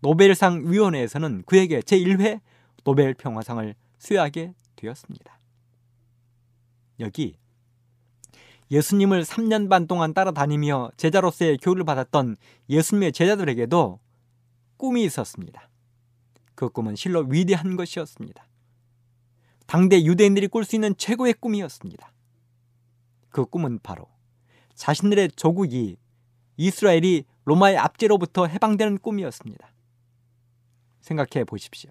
노벨상 0.00 0.70
위원회에서는 0.70 1.44
그에게 1.46 1.80
제1회 1.80 2.40
노벨 2.84 3.14
평화상을 3.14 3.74
수여하게 3.98 4.54
되었습니다. 4.76 5.39
여기 7.00 7.36
예수님을 8.70 9.24
3년 9.24 9.68
반 9.68 9.86
동안 9.86 10.14
따라다니며 10.14 10.92
제자로서의 10.96 11.58
교육을 11.58 11.84
받았던 11.84 12.36
예수님의 12.68 13.12
제자들에게도 13.12 13.98
꿈이 14.76 15.04
있었습니다. 15.04 15.68
그 16.54 16.68
꿈은 16.68 16.94
실로 16.94 17.20
위대한 17.28 17.76
것이었습니다. 17.76 18.46
당대 19.66 20.02
유대인들이 20.02 20.48
꿀 20.48 20.64
수 20.64 20.76
있는 20.76 20.96
최고의 20.96 21.34
꿈이었습니다. 21.34 22.12
그 23.30 23.44
꿈은 23.44 23.80
바로 23.82 24.06
자신들의 24.74 25.32
조국이 25.36 25.96
이스라엘이 26.56 27.24
로마의 27.44 27.76
압제로부터 27.78 28.46
해방되는 28.46 28.98
꿈이었습니다. 28.98 29.72
생각해 31.00 31.44
보십시오. 31.44 31.90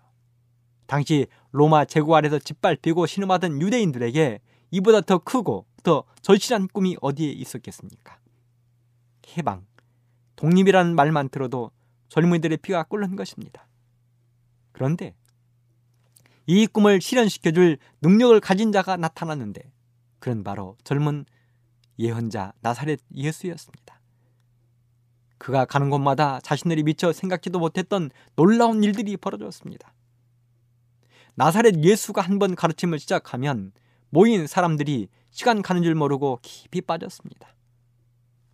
당시 0.86 1.28
로마 1.51 1.86
제국 1.86 2.14
아래서 2.14 2.39
짓밟히고 2.39 3.05
신음하던 3.05 3.62
유대인들에게 3.62 4.39
이보다 4.72 5.01
더 5.01 5.17
크고 5.17 5.65
더 5.84 6.03
절실한 6.22 6.67
꿈이 6.67 6.95
어디에 7.01 7.32
있었겠습니까? 7.32 8.20
해방, 9.38 9.65
독립이라는 10.36 10.95
말만 10.95 11.30
들어도 11.30 11.72
젊은이들의 12.09 12.57
피가 12.57 12.84
끓는 12.84 13.15
것입니다. 13.15 13.67
그런데 14.72 15.15
이 16.47 16.65
꿈을 16.67 17.01
실현시켜줄 17.01 17.78
능력을 18.01 18.39
가진 18.39 18.72
자가 18.72 18.97
나타났는데 18.97 19.72
그는 20.20 20.43
바로 20.43 20.78
젊은 20.84 21.26
예언자 21.99 22.53
나사렛 22.61 22.99
예수였습니다. 23.13 23.99
그가 25.38 25.65
가는 25.65 25.89
곳마다 25.89 26.39
자신들이 26.41 26.84
미처 26.84 27.13
생각지도 27.13 27.59
못했던 27.59 28.09
놀라운 28.36 28.84
일들이 28.84 29.15
벌어졌습니다. 29.15 29.93
나사렛 31.36 31.84
예수가 31.84 32.22
한 32.22 32.39
번 32.39 32.55
가르침을 32.55 32.99
시작하면 32.99 33.72
모인 34.10 34.47
사람들이 34.47 35.07
시간 35.30 35.62
가는 35.62 35.84
줄 35.84 35.95
모르고 35.95 36.39
깊이 36.41 36.82
빠졌습니다. 36.82 37.53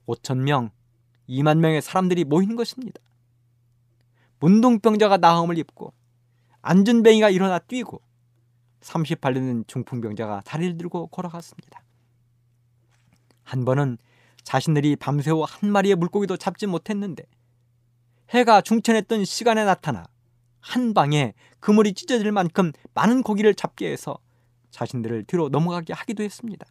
5천 0.08 0.39
명, 0.39 0.72
2만 1.30 1.58
명의 1.60 1.82
사람들이 1.82 2.26
모이는 2.26 2.56
것입니다. 2.56 2.99
문둥병자가 4.39 5.18
나음을 5.18 5.58
입고 5.58 5.93
안전뱅이가 6.62 7.30
일어나 7.30 7.60
뛰고 7.60 8.01
38년 8.82 9.68
중풍병자가 9.68 10.41
다리를 10.45 10.78
들고 10.78 11.08
걸어갔습니다. 11.08 11.82
한 13.43 13.66
번은 13.66 13.97
자신들이 14.43 14.95
밤새워 14.95 15.45
한 15.45 15.72
마리의 15.72 15.95
물고기도 15.95 16.38
잡지 16.38 16.68
못했는데 16.68 17.24
해가 18.30 18.62
중천했던 18.62 19.26
시간에 19.26 19.64
나타나 19.64 20.06
한 20.60 20.93
방에 20.93 21.34
그물이 21.60 21.93
찢어질 21.93 22.32
만큼 22.32 22.72
많은 22.93 23.24
고기를 23.24 23.56
잡게 23.56 23.91
해서 23.91 24.18
자신들을 24.76 25.23
뒤로 25.23 25.47
넘어가게 25.47 25.93
하기도 25.93 26.21
했습니다. 26.21 26.65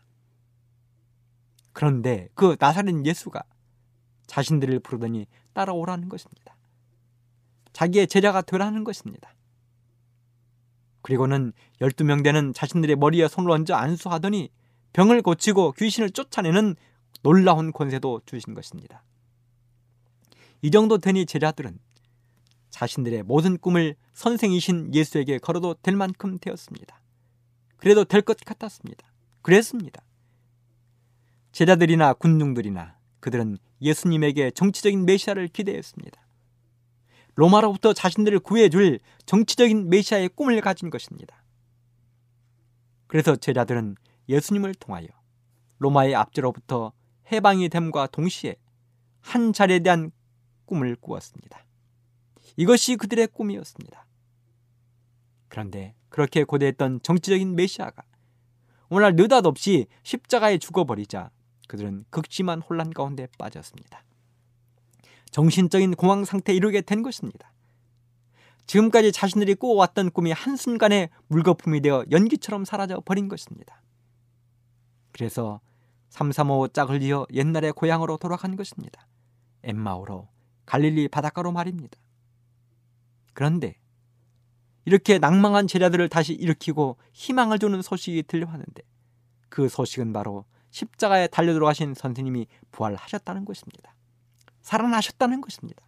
그런데 1.73 2.29
그 2.35 2.57
나사렛 2.61 3.07
예수가 3.07 3.43
자신들을 4.27 4.81
부르더니 4.81 5.27
따라오라는 5.55 6.11
것입니다. 6.11 6.55
자기의 7.73 8.07
제자가 8.07 8.43
되라는 8.43 8.85
것입니다. 8.85 9.35
그리고는 11.01 11.55
12명 11.81 12.23
되는 12.23 12.53
자신들의 12.53 12.97
머리에 12.97 13.27
손을 13.27 13.51
얹어 13.51 13.75
안수하더니 13.75 14.51
병을 14.93 15.23
고치고 15.23 15.73
귀신을 15.73 16.11
쫓아내는 16.11 16.77
놀라운 17.23 17.73
권세도 17.73 18.21
주신 18.27 18.53
것입니다. 18.53 19.03
이 20.61 20.71
정도 20.71 20.99
되니 20.99 21.25
제자들은 21.25 21.79
자신들의 22.69 23.23
모든 23.23 23.57
꿈을 23.57 23.97
선생이신 24.13 24.95
예수에게 24.95 25.39
걸어도 25.39 25.75
될 25.83 25.97
만큼 25.97 26.39
되었습니다. 26.39 27.04
그래도 27.85 28.03
될 28.05 28.23
것 28.23 28.39
같았습니다. 28.39 29.07
그랬습니다. 29.43 30.03
제자들이나 31.53 32.15
군중들이나 32.15 32.97
그들은 33.21 33.59
예수님에게 33.83 34.53
정치적인 34.53 35.05
메시아를 35.05 35.49
기대했습니다. 35.49 36.19
로마로부터 37.35 37.93
자신들을 37.93 38.39
구해줄 38.39 39.01
정치적인 39.27 39.91
메시아의 39.91 40.31
꿈을 40.31 40.63
가진 40.63 40.89
것입니다. 40.89 41.45
그래서 43.07 43.37
제자들은 43.37 43.97
예수님을 44.31 44.77
통하여 44.77 45.09
로마의 45.77 46.15
압제로부터 46.15 46.95
해방이 47.33 47.69
됨과 47.69 48.07
동시에 48.07 48.57
한 49.21 49.53
자리에 49.53 49.81
대한 49.81 50.11
꿈을 50.65 50.97
꾸었습니다. 50.97 51.67
이것이 52.57 52.97
그들의 52.97 53.27
꿈이었습니다. 53.27 54.07
그런데 55.55 55.95
그렇게 56.09 56.43
고대했던 56.43 57.03
정치적인 57.05 57.55
메시아가 57.55 58.03
오늘 58.89 59.15
느닷없이 59.15 59.87
십자가에 60.03 60.59
죽어버리자 60.59 61.31
그들은 61.69 62.05
극심한 62.11 62.61
혼란 62.61 62.91
가운데 62.91 63.29
빠졌습니다. 63.39 64.03
정신적인 65.31 65.95
공황 65.95 66.25
상태에 66.25 66.57
이르게 66.57 66.81
된 66.81 67.03
것입니다. 67.03 67.53
지금까지 68.67 69.13
자신들이 69.13 69.55
꾸어왔던 69.55 70.11
꿈이 70.11 70.33
한순간에 70.33 71.11
물거품이 71.29 71.83
되어 71.83 72.05
연기처럼 72.11 72.65
사라져 72.65 73.01
버린 73.05 73.29
것입니다. 73.29 73.81
그래서 75.13 75.61
335 76.09 76.71
짝을 76.71 77.01
이어 77.01 77.29
옛날의 77.33 77.75
고향으로 77.75 78.17
돌아간 78.17 78.57
것입니다. 78.57 79.07
엠마오로 79.63 80.27
갈릴리 80.67 81.07
바닷가로 81.07 81.53
말입니다. 81.53 81.97
그런데 83.35 83.77
이렇게 84.85 85.19
낭망한 85.19 85.67
제자들을 85.67 86.09
다시 86.09 86.35
일으키고 86.35 86.97
희망을 87.13 87.59
주는 87.59 87.81
소식이 87.81 88.25
들려왔는데 88.25 88.83
그 89.49 89.69
소식은 89.69 90.13
바로 90.13 90.45
십자가에 90.71 91.29
달려 91.29 91.53
들어가신 91.53 91.95
선생님이 91.95 92.47
부활하셨다는 92.73 93.45
것입니다. 93.45 93.95
살아나셨다는 94.63 95.41
것입니다. 95.41 95.85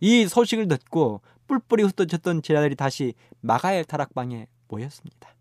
이 0.00 0.26
소식을 0.26 0.68
듣고 0.68 1.22
뿔뿔이 1.46 1.82
흩어졌던 1.84 2.42
제자들이 2.42 2.76
다시 2.76 3.14
마가엘 3.40 3.84
다락방에 3.84 4.46
모였습니다. 4.68 5.34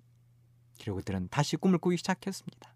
그리고 0.79 0.97
그들은 0.97 1.27
다시 1.29 1.57
꿈을 1.57 1.77
꾸기 1.77 1.97
시작했습니다. 1.97 2.73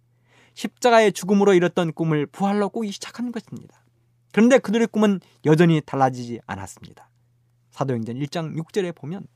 십자가의 0.54 1.14
죽음으로 1.14 1.54
이뤘던 1.54 1.94
꿈을 1.94 2.26
부활로 2.26 2.70
꾸기 2.70 2.92
시작한 2.92 3.32
것입니다. 3.32 3.84
그런데 4.32 4.60
그들의 4.60 4.88
꿈은 4.88 5.20
여전히 5.46 5.82
달라지지 5.82 6.42
않았습니다. 6.46 7.10
사도행전 7.74 8.16
1장 8.16 8.56
6절에 8.56 8.96
보면 8.96 9.28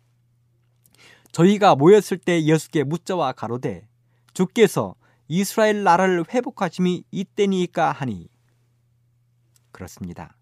저희가 1.32 1.76
모였을 1.76 2.18
때 2.18 2.42
예수께 2.44 2.84
묻자와 2.84 3.34
가로되 3.34 3.88
주께서 4.34 4.96
이스라엘 5.28 5.84
나라를 5.84 6.24
회복하심이 6.30 7.04
이때니까 7.12 7.92
하니 7.92 8.30
그렇습니다. 9.72 10.38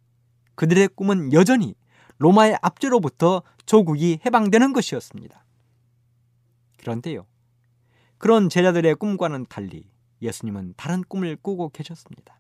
그들의 0.56 0.90
꿈은 0.90 1.34
여전히 1.34 1.76
로마의 2.18 2.58
압제로부터 2.62 3.42
조국이 3.66 4.20
해방되는 4.26 4.74
것이었습니다. 4.74 5.44
그런데요. 6.78 7.26
그런 8.18 8.50
제자들의 8.50 8.96
꿈과는 8.96 9.46
달리 9.50 9.90
예수님은 10.22 10.76
다른 10.78 11.04
꿈을 11.04 11.36
꾸고 11.42 11.70
계셨습니다. 11.70 12.40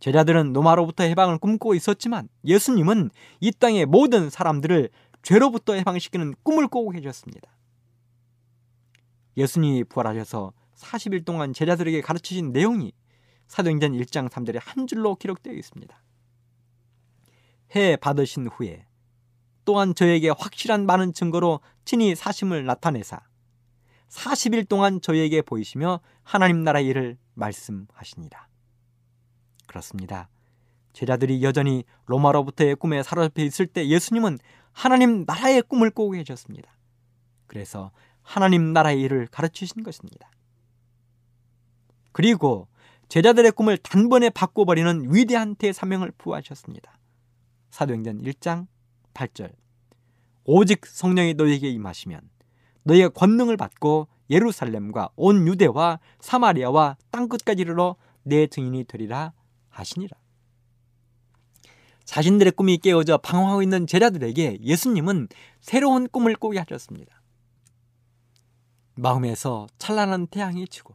제자들은 0.00 0.54
로마로부터 0.54 1.04
해방을 1.04 1.38
꿈꾸고 1.38 1.74
있었지만 1.74 2.28
예수님은 2.44 3.10
이 3.40 3.52
땅의 3.52 3.86
모든 3.86 4.30
사람들을 4.30 4.88
죄로부터 5.22 5.74
해방시키는 5.74 6.34
꿈을 6.42 6.68
꾸고 6.68 6.90
계셨습니다. 6.90 7.50
예수님이 9.36 9.84
부활하셔서 9.84 10.52
40일 10.76 11.24
동안 11.24 11.52
제자들에게 11.52 12.00
가르치신 12.00 12.52
내용이 12.52 12.92
사도행전 13.46 13.92
1장 13.92 14.28
3절에 14.28 14.58
한 14.62 14.86
줄로 14.86 15.16
기록되어 15.16 15.52
있습니다. 15.52 16.02
해 17.76 17.96
받으신 17.96 18.48
후에 18.48 18.86
또한 19.64 19.94
저에게 19.94 20.30
확실한 20.30 20.86
많은 20.86 21.12
증거로 21.12 21.60
친히 21.84 22.14
사심을 22.14 22.64
나타내사 22.64 23.20
40일 24.08 24.68
동안 24.68 25.00
저에게 25.00 25.42
보이시며 25.42 26.00
하나님 26.22 26.64
나라의 26.64 26.86
일을 26.86 27.18
말씀하시니라. 27.34 28.49
그렇습니다. 29.70 30.28
제자들이 30.92 31.44
여전히 31.44 31.84
로마로부터의 32.06 32.74
꿈에 32.74 33.04
사로잡혀 33.04 33.44
있을 33.44 33.68
때 33.68 33.86
예수님은 33.86 34.38
하나님 34.72 35.24
나라의 35.24 35.62
꿈을 35.62 35.90
꾸고 35.90 36.10
계셨습니다. 36.10 36.76
그래서 37.46 37.92
하나님 38.22 38.72
나라의 38.72 39.00
일을 39.00 39.28
가르치신 39.28 39.84
것입니다. 39.84 40.28
그리고 42.10 42.66
제자들의 43.08 43.52
꿈을 43.52 43.78
단번에 43.78 44.30
바꿔버리는 44.30 45.14
위대한 45.14 45.54
대사명을 45.54 46.12
부하셨습니다. 46.18 46.98
사도행전 47.70 48.22
1장 48.22 48.66
8절 49.14 49.52
오직 50.42 50.84
성령이 50.84 51.34
너희에게 51.34 51.70
임하시면 51.70 52.20
너희가 52.82 53.10
권능을 53.10 53.56
받고 53.56 54.08
예루살렘과 54.30 55.10
온 55.14 55.46
유대와 55.46 56.00
사마리아와 56.18 56.96
땅끝까지 57.12 57.62
이르러 57.62 57.94
내 58.24 58.48
증인이 58.48 58.84
되리라 58.84 59.32
하시니라. 59.80 60.16
자신들의 62.04 62.52
꿈이 62.52 62.78
깨어져 62.78 63.18
방황하고 63.18 63.62
있는 63.62 63.86
제자들에게 63.86 64.58
예수님은 64.62 65.28
새로운 65.60 66.08
꿈을 66.08 66.34
꾸게 66.34 66.58
하셨습니다. 66.58 67.22
마음에서 68.94 69.66
찬란한 69.78 70.26
태양이 70.26 70.66
치고 70.66 70.94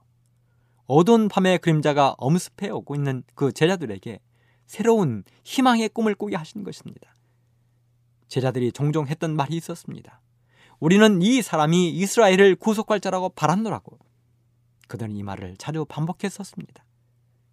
어두운 0.88 1.28
밤의 1.28 1.60
그림자가 1.60 2.16
엄습해 2.18 2.70
오고 2.70 2.96
있는 2.96 3.24
그 3.34 3.52
제자들에게 3.52 4.20
새로운 4.68 5.24
희망의 5.44 5.90
꿈을 5.90 6.16
꾸게 6.16 6.36
하신 6.36 6.64
것입니다. 6.64 7.14
제자들이 8.28 8.72
종종 8.72 9.08
했던 9.08 9.36
말이 9.36 9.56
있었습니다. 9.56 10.22
우리는 10.80 11.22
이 11.22 11.42
사람이 11.42 11.90
이스라엘을 11.92 12.56
구속할 12.56 13.00
자라고 13.00 13.30
바란노라고. 13.30 13.98
그들은 14.88 15.16
이 15.16 15.24
말을 15.24 15.56
자주 15.58 15.86
반복했었습니다. 15.86 16.84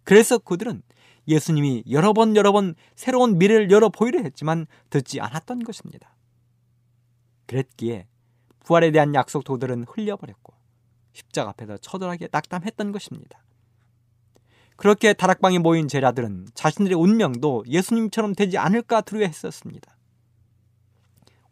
그래서 0.03 0.37
그들은 0.37 0.83
예수님이 1.27 1.83
여러 1.89 2.13
번 2.13 2.35
여러 2.35 2.51
번 2.51 2.75
새로운 2.95 3.37
미래를 3.37 3.71
열어 3.71 3.89
보이려 3.89 4.21
했지만 4.21 4.67
듣지 4.89 5.21
않았던 5.21 5.63
것입니다. 5.63 6.15
그랬기에 7.45 8.07
부활에 8.63 8.91
대한 8.91 9.13
약속도 9.13 9.53
그들은 9.53 9.85
흘려버렸고 9.87 10.53
십자가 11.13 11.51
앞에서 11.51 11.77
처절하게 11.77 12.29
낙담했던 12.31 12.91
것입니다. 12.91 13.43
그렇게 14.75 15.13
다락방에 15.13 15.59
모인 15.59 15.87
제자들은 15.87 16.47
자신들의 16.55 16.97
운명도 16.97 17.65
예수님처럼 17.67 18.33
되지 18.33 18.57
않을까 18.57 19.01
두려워했었습니다. 19.01 19.95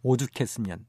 오죽했으면 0.04 0.86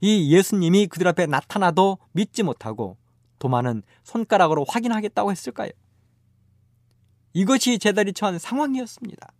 이 0.00 0.32
예수님이 0.34 0.86
그들 0.86 1.08
앞에 1.08 1.26
나타나도 1.26 1.98
믿지 2.12 2.42
못하고 2.42 2.96
도마는 3.38 3.82
손가락으로 4.04 4.64
확인하겠다고 4.68 5.30
했을까요? 5.30 5.70
이것이 7.34 7.78
제자들이 7.78 8.12
처한 8.12 8.38
상황이었습니다. 8.38 9.32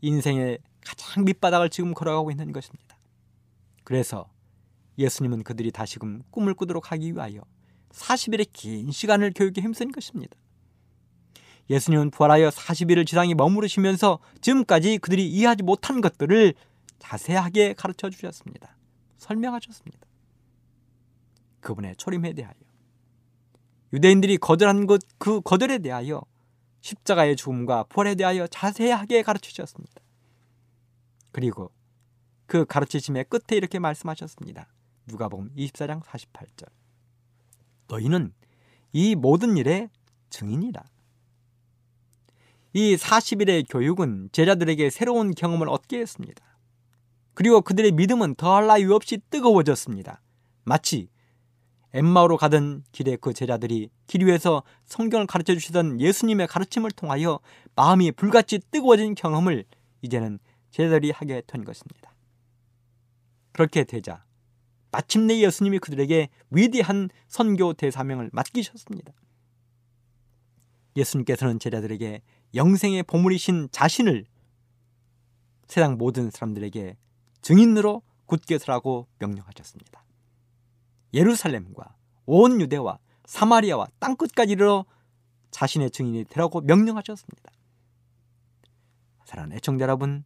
인생의 0.00 0.58
가장 0.84 1.24
밑바닥을 1.24 1.70
지금 1.70 1.94
걸어가고 1.94 2.30
있는 2.32 2.52
것입니다. 2.52 2.98
그래서 3.84 4.28
예수님은 4.98 5.44
그들이 5.44 5.70
다시금 5.70 6.22
꿈을 6.30 6.54
꾸도록 6.54 6.90
하기 6.92 7.12
위하여 7.12 7.40
40일의 7.90 8.48
긴 8.52 8.90
시간을 8.90 9.32
교육에 9.34 9.60
힘쓴 9.60 9.92
것입니다. 9.92 10.36
예수님은 11.70 12.10
부활하여 12.10 12.48
40일을 12.48 13.06
지상에 13.06 13.34
머무르시면서 13.34 14.18
지금까지 14.40 14.98
그들이 14.98 15.28
이해하지 15.30 15.62
못한 15.62 16.00
것들을 16.00 16.54
자세하게 16.98 17.74
가르쳐 17.74 18.10
주셨습니다. 18.10 18.76
설명하셨습니다. 19.18 20.00
그분의 21.60 21.94
초림에 21.96 22.32
대하여 22.32 22.54
유대인들이 23.92 24.38
거절한 24.38 24.86
것 24.86 25.00
그 25.18 25.40
거절에 25.40 25.78
대하여 25.78 26.22
십자가의 26.82 27.36
죽음과 27.36 27.84
부활에 27.84 28.14
대하여 28.14 28.46
자세하게 28.46 29.22
가르치셨습니다. 29.22 30.02
그리고 31.30 31.72
그 32.46 32.66
가르치심의 32.66 33.24
끝에 33.30 33.56
이렇게 33.56 33.78
말씀하셨습니다. 33.78 34.68
누가복음 35.06 35.50
24장 35.56 36.02
48절. 36.02 36.68
너희는 37.88 38.34
이 38.92 39.14
모든 39.14 39.56
일의 39.56 39.88
증인이다. 40.28 40.84
이 42.74 42.96
40일의 42.96 43.66
교육은 43.68 44.30
제자들에게 44.32 44.90
새로운 44.90 45.34
경험을 45.34 45.68
얻게 45.68 46.00
했습니다. 46.00 46.44
그리고 47.34 47.60
그들의 47.60 47.92
믿음은 47.92 48.34
더할 48.34 48.66
나위 48.66 48.84
없이 48.84 49.18
뜨거워졌습니다. 49.30 50.20
마치 50.64 51.08
엠마오로 51.94 52.36
가던 52.38 52.84
길에 52.92 53.16
그 53.16 53.32
제자들이 53.34 53.90
길 54.06 54.24
위에서 54.24 54.62
성경을 54.86 55.26
가르쳐 55.26 55.54
주시던 55.54 56.00
예수님의 56.00 56.46
가르침을 56.46 56.90
통하여 56.92 57.40
마음이 57.74 58.12
불같이 58.12 58.60
뜨거워진 58.70 59.14
경험을 59.14 59.64
이제는 60.00 60.38
제자들이 60.70 61.10
하게 61.10 61.42
된 61.46 61.64
것입니다. 61.64 62.14
그렇게 63.52 63.84
되자 63.84 64.24
마침내 64.90 65.38
예수님이 65.40 65.78
그들에게 65.78 66.28
위대한 66.50 67.08
선교 67.28 67.72
대사명을 67.72 68.30
맡기셨습니다. 68.32 69.12
예수님께서는 70.96 71.58
제자들에게 71.58 72.22
영생의 72.54 73.02
보물이신 73.04 73.68
자신을 73.72 74.26
세상 75.66 75.96
모든 75.96 76.30
사람들에게 76.30 76.96
증인으로 77.40 78.02
굳게 78.26 78.58
서라고 78.58 79.08
명령하셨습니다. 79.18 80.01
예루살렘과 81.14 81.94
온 82.26 82.60
유대와 82.60 82.98
사마리아와 83.26 83.88
땅끝까지 83.98 84.52
이르러 84.52 84.84
자신의 85.50 85.90
증인이 85.90 86.24
되라고 86.24 86.60
명령하셨습니다. 86.60 87.52
사랑하는 89.24 89.56
애청자 89.56 89.84
여러분, 89.84 90.24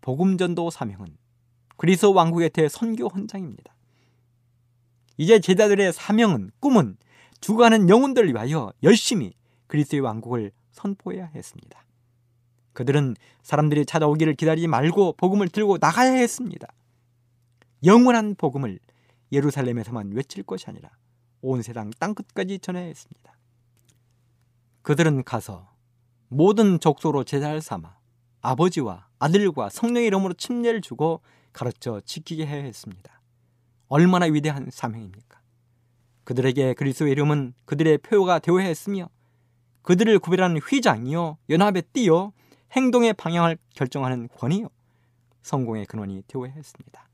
복음전도 0.00 0.70
사명은 0.70 1.16
그리스도 1.76 2.12
왕국의 2.12 2.50
대선교 2.50 3.08
헌장입니다. 3.08 3.74
이제 5.18 5.40
제자들의 5.40 5.92
사명은 5.92 6.50
꿈은 6.60 6.96
죽어가는 7.40 7.88
영혼들을 7.88 8.32
위하여 8.32 8.72
열심히 8.82 9.34
그리스도의 9.66 10.00
왕국을 10.00 10.52
선포해야 10.72 11.26
했습니다. 11.34 11.84
그들은 12.72 13.16
사람들이 13.42 13.86
찾아오기를 13.86 14.34
기다리지 14.34 14.68
말고 14.68 15.14
복음을 15.14 15.48
들고 15.48 15.78
나가야 15.80 16.12
했습니다. 16.12 16.68
영원한 17.84 18.34
복음을 18.34 18.78
예루살렘에서만 19.32 20.12
외칠 20.12 20.42
것이 20.42 20.66
아니라 20.68 20.90
온 21.40 21.62
세상 21.62 21.90
땅끝까지 21.98 22.58
전해야 22.60 22.84
했습니다. 22.84 23.36
그들은 24.82 25.24
가서 25.24 25.72
모든 26.28 26.78
족속으로 26.80 27.24
제자를 27.24 27.60
삼아 27.60 27.96
아버지와 28.40 29.08
아들과 29.18 29.68
성령의 29.70 30.06
이름으로 30.06 30.34
침례를 30.34 30.80
주고 30.80 31.20
가르쳐 31.52 32.00
지키게 32.04 32.46
해야 32.46 32.62
했습니다. 32.62 33.20
얼마나 33.88 34.26
위대한 34.26 34.68
사명입니까? 34.70 35.40
그들에게 36.24 36.74
그리스도의 36.74 37.12
이름은 37.12 37.54
그들의 37.64 37.98
표가 37.98 38.40
되어야 38.40 38.64
했으며 38.64 39.08
그들을 39.82 40.18
구별하는 40.18 40.58
휘장이요 40.58 41.38
연합의 41.48 41.82
띠요 41.92 42.32
행동의 42.72 43.14
방향을 43.14 43.56
결정하는 43.74 44.28
권위요 44.36 44.68
성공의 45.42 45.86
근원이 45.86 46.24
되어야 46.26 46.50
했습니다. 46.50 47.05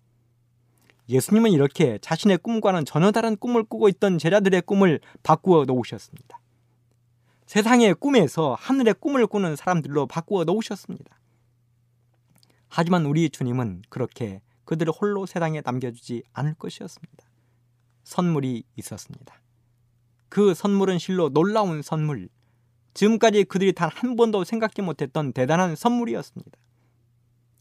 예수님은 1.09 1.51
이렇게 1.51 1.99
자신의 1.99 2.39
꿈과는 2.39 2.85
전혀 2.85 3.11
다른 3.11 3.37
꿈을 3.37 3.65
꾸고 3.65 3.89
있던 3.89 4.19
제자들의 4.19 4.63
꿈을 4.63 5.01
바꾸어 5.23 5.65
놓으셨습니다. 5.65 6.41
세상의 7.47 7.95
꿈에서 7.95 8.55
하늘의 8.59 8.95
꿈을 8.95 9.27
꾸는 9.27 9.57
사람들로 9.57 10.07
바꾸어 10.07 10.45
놓으셨습니다. 10.45 11.19
하지만 12.69 13.05
우리 13.05 13.29
주님은 13.29 13.83
그렇게 13.91 14.41
그들을 14.65 14.93
홀로 14.93 15.27
세상에 15.27 15.61
남겨주지 15.63 16.23
않을 16.33 16.55
것이었습니다. 16.55 17.25
선물이 18.05 18.65
있었습니다. 18.77 19.35
그 20.29 20.55
선물은 20.55 20.99
실로 20.99 21.29
놀라운 21.29 21.83
선물, 21.83 22.31
지금까지 22.95 23.45
그들이 23.45 23.73
단 23.75 23.91
한 23.93 24.17
번도 24.17 24.45
생각지 24.45 24.81
못했던 24.81 25.33
대단한 25.33 25.77
선물이었습니다. 25.77 26.59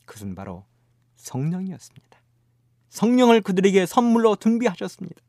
그것은 0.06 0.36
바로 0.36 0.66
성령이었습니다. 1.16 2.21
성령을 2.92 3.42
그들에게 3.42 3.86
선물로 3.86 4.36
준비하셨습니다. 4.36 5.22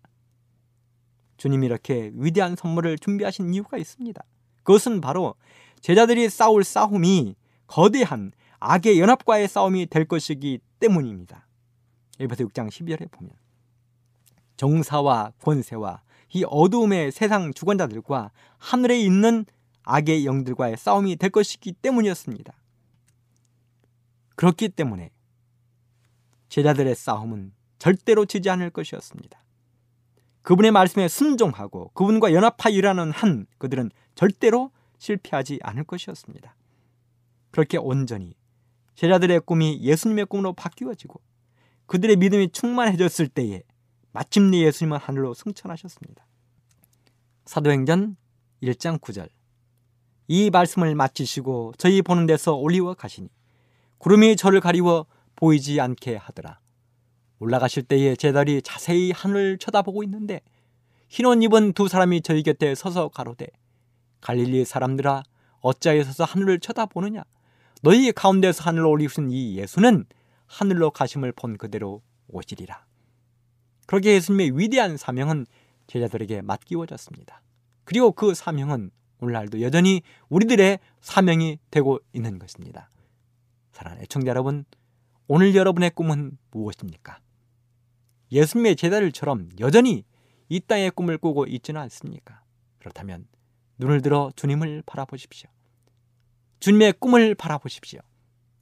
주님이 1.37 1.67
이렇게 1.67 2.11
위대한 2.15 2.57
선물을 2.57 2.99
준비하신 2.99 3.55
이유가 3.55 3.79
있습니다. 3.79 4.23
그것은 4.65 5.01
바로 5.01 5.37
제자들이 5.81 6.29
싸울 6.29 6.65
싸움이 6.65 7.37
거대한 7.69 8.33
악의 8.59 9.01
연합과의 9.01 9.49
싸움이 9.49 9.87
될 9.87 10.05
것이기 10.05 10.59
때문입니다. 10.81 11.47
에베소 12.21 12.49
6장 12.49 12.69
12절에 12.69 13.11
보면 13.11 13.33
정사와 14.57 15.33
권세와 15.41 16.03
이 16.35 16.45
어두움의 16.47 17.13
세상 17.13 17.53
주관자들과 17.55 18.33
하늘에 18.59 19.01
있는 19.01 19.47
악의 19.85 20.27
영들과의 20.27 20.77
싸움이 20.77 21.17
될 21.17 21.31
것이기 21.31 21.73
때문이었습니다. 21.75 22.55
그렇기 24.35 24.69
때문에 24.71 25.11
제자들의 26.53 26.95
싸움은 26.95 27.55
절대로 27.79 28.27
지지 28.27 28.51
않을 28.51 28.69
것이었습니다. 28.69 29.43
그분의 30.43 30.71
말씀에 30.71 31.09
순종하고 31.09 31.93
그분과 31.95 32.35
연합하여 32.35 32.75
일하는 32.75 33.11
한 33.11 33.47
그들은 33.57 33.91
절대로 34.15 34.71
실패하지 34.99 35.61
않을 35.63 35.85
것이었습니다. 35.85 36.55
그렇게 37.53 37.79
온전히 37.79 38.35
제자들의 38.97 39.41
꿈이 39.47 39.81
예수님의 39.81 40.27
꿈으로 40.27 40.53
바뀌어지고 40.53 41.23
그들의 41.87 42.17
믿음이 42.17 42.51
충만해졌을 42.51 43.29
때에 43.29 43.63
마침내 44.13 44.59
예수님은 44.59 44.99
하늘로 44.99 45.33
승천하셨습니다. 45.33 46.27
사도행전 47.47 48.17
1장 48.63 49.01
9절 49.01 49.31
이 50.29 50.51
말씀을 50.51 50.95
마치시고 50.97 51.73
저희 51.79 52.03
보는 52.03 52.27
데서 52.27 52.53
올리워 52.53 52.93
가시니 52.93 53.31
구름이 53.97 54.37
저를 54.37 54.61
가리워 54.61 55.07
보이지 55.37 55.81
않게 55.81 56.17
하더라. 56.17 56.61
올라가실 57.39 57.85
때에 57.85 58.15
제자들이 58.15 58.63
자세히 58.63 59.11
하늘을 59.11 59.59
쳐다보고 59.59 60.03
있는데 60.05 60.41
흰 61.09 61.27
옷 61.27 61.43
입은 61.43 61.73
두 61.73 61.89
사람이 61.89 62.23
저희 62.23 62.43
곁에 62.43 62.75
서서 62.75 63.09
가로되 63.09 63.49
갈릴리 64.21 64.65
사람들아 64.65 65.25
어찌하여 65.61 66.05
서서 66.05 66.25
하늘을 66.25 66.61
쳐다보느냐 66.61 67.25
너희 67.83 68.13
가운데서 68.13 68.63
하늘로 68.63 68.91
올리신 68.91 69.31
이 69.31 69.57
예수는 69.57 70.07
하늘로 70.47 70.91
가심을 70.91 71.33
본 71.33 71.59
그대로 71.59 72.03
오시리라. 72.29 72.87
그렇게 73.87 74.15
예수님의 74.15 74.59
위대한 74.59 74.97
사명은 74.97 75.47
제자들에게 75.89 76.43
맡기워졌습니다. 76.43 77.43
그리고 77.85 78.13
그 78.13 78.35
사명은 78.35 78.91
오늘날도 79.19 79.61
여전히 79.63 80.03
우리들의 80.29 80.79
사명이 81.01 81.59
되고 81.71 81.99
있는 82.13 82.39
것입니다. 82.39 82.91
사랑하는 83.73 84.05
애청자 84.05 84.31
여러분, 84.31 84.65
오늘 85.35 85.55
여러분의 85.55 85.93
꿈은 85.93 86.37
무엇입니까? 86.51 87.19
예수님의 88.33 88.77
제자들처럼 88.77 89.49
여전히 89.61 90.05
이 90.51 90.61
땅의 90.61 90.91
꿈을 90.91 91.17
꾸고 91.17 91.47
있지는 91.47 91.81
않습니까? 91.81 92.43
그렇다면 92.79 93.27
눈을 93.79 94.03
들어 94.03 94.31
주님을 94.37 94.83
바라보십시오. 94.85 95.49
주님의 96.61 96.93
꿈을 96.99 97.35
바라보십시오. 97.35 98.01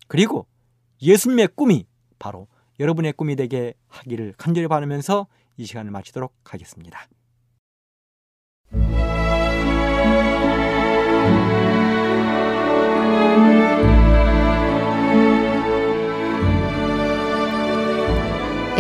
그리고 0.07 0.47
예수님의 1.03 1.49
꿈이 1.57 1.89
바로 2.21 2.47
여러분의 2.79 3.15
꿈이 3.15 3.35
되게 3.35 3.75
하기를 3.89 4.35
간절히 4.39 4.69
바라면서 4.69 5.27
이 5.57 5.65
시간을 5.65 5.91
마치도록 5.91 6.33
하겠습니다. 6.45 7.09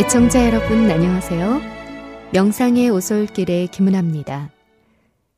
애청자 0.01 0.47
여러분 0.47 0.91
안녕하세요. 0.91 1.61
명상의 2.33 2.89
오솔길의 2.89 3.69
김은합니다. 3.69 4.51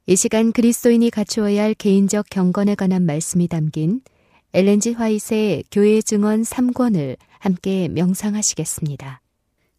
이 0.07 0.15
시간 0.15 0.53
그리스도인이 0.53 1.11
갖추어야 1.11 1.65
할 1.65 1.75
개인적 1.75 2.27
경건에 2.31 2.77
관한 2.77 3.05
말씀이 3.05 3.49
담긴 3.49 4.03
엘렌지 4.53 4.93
화이트의 4.93 5.65
교회 5.73 6.01
증언 6.01 6.43
3권을 6.43 7.17
함께 7.41 7.89
명상하시겠습니다. 7.89 9.21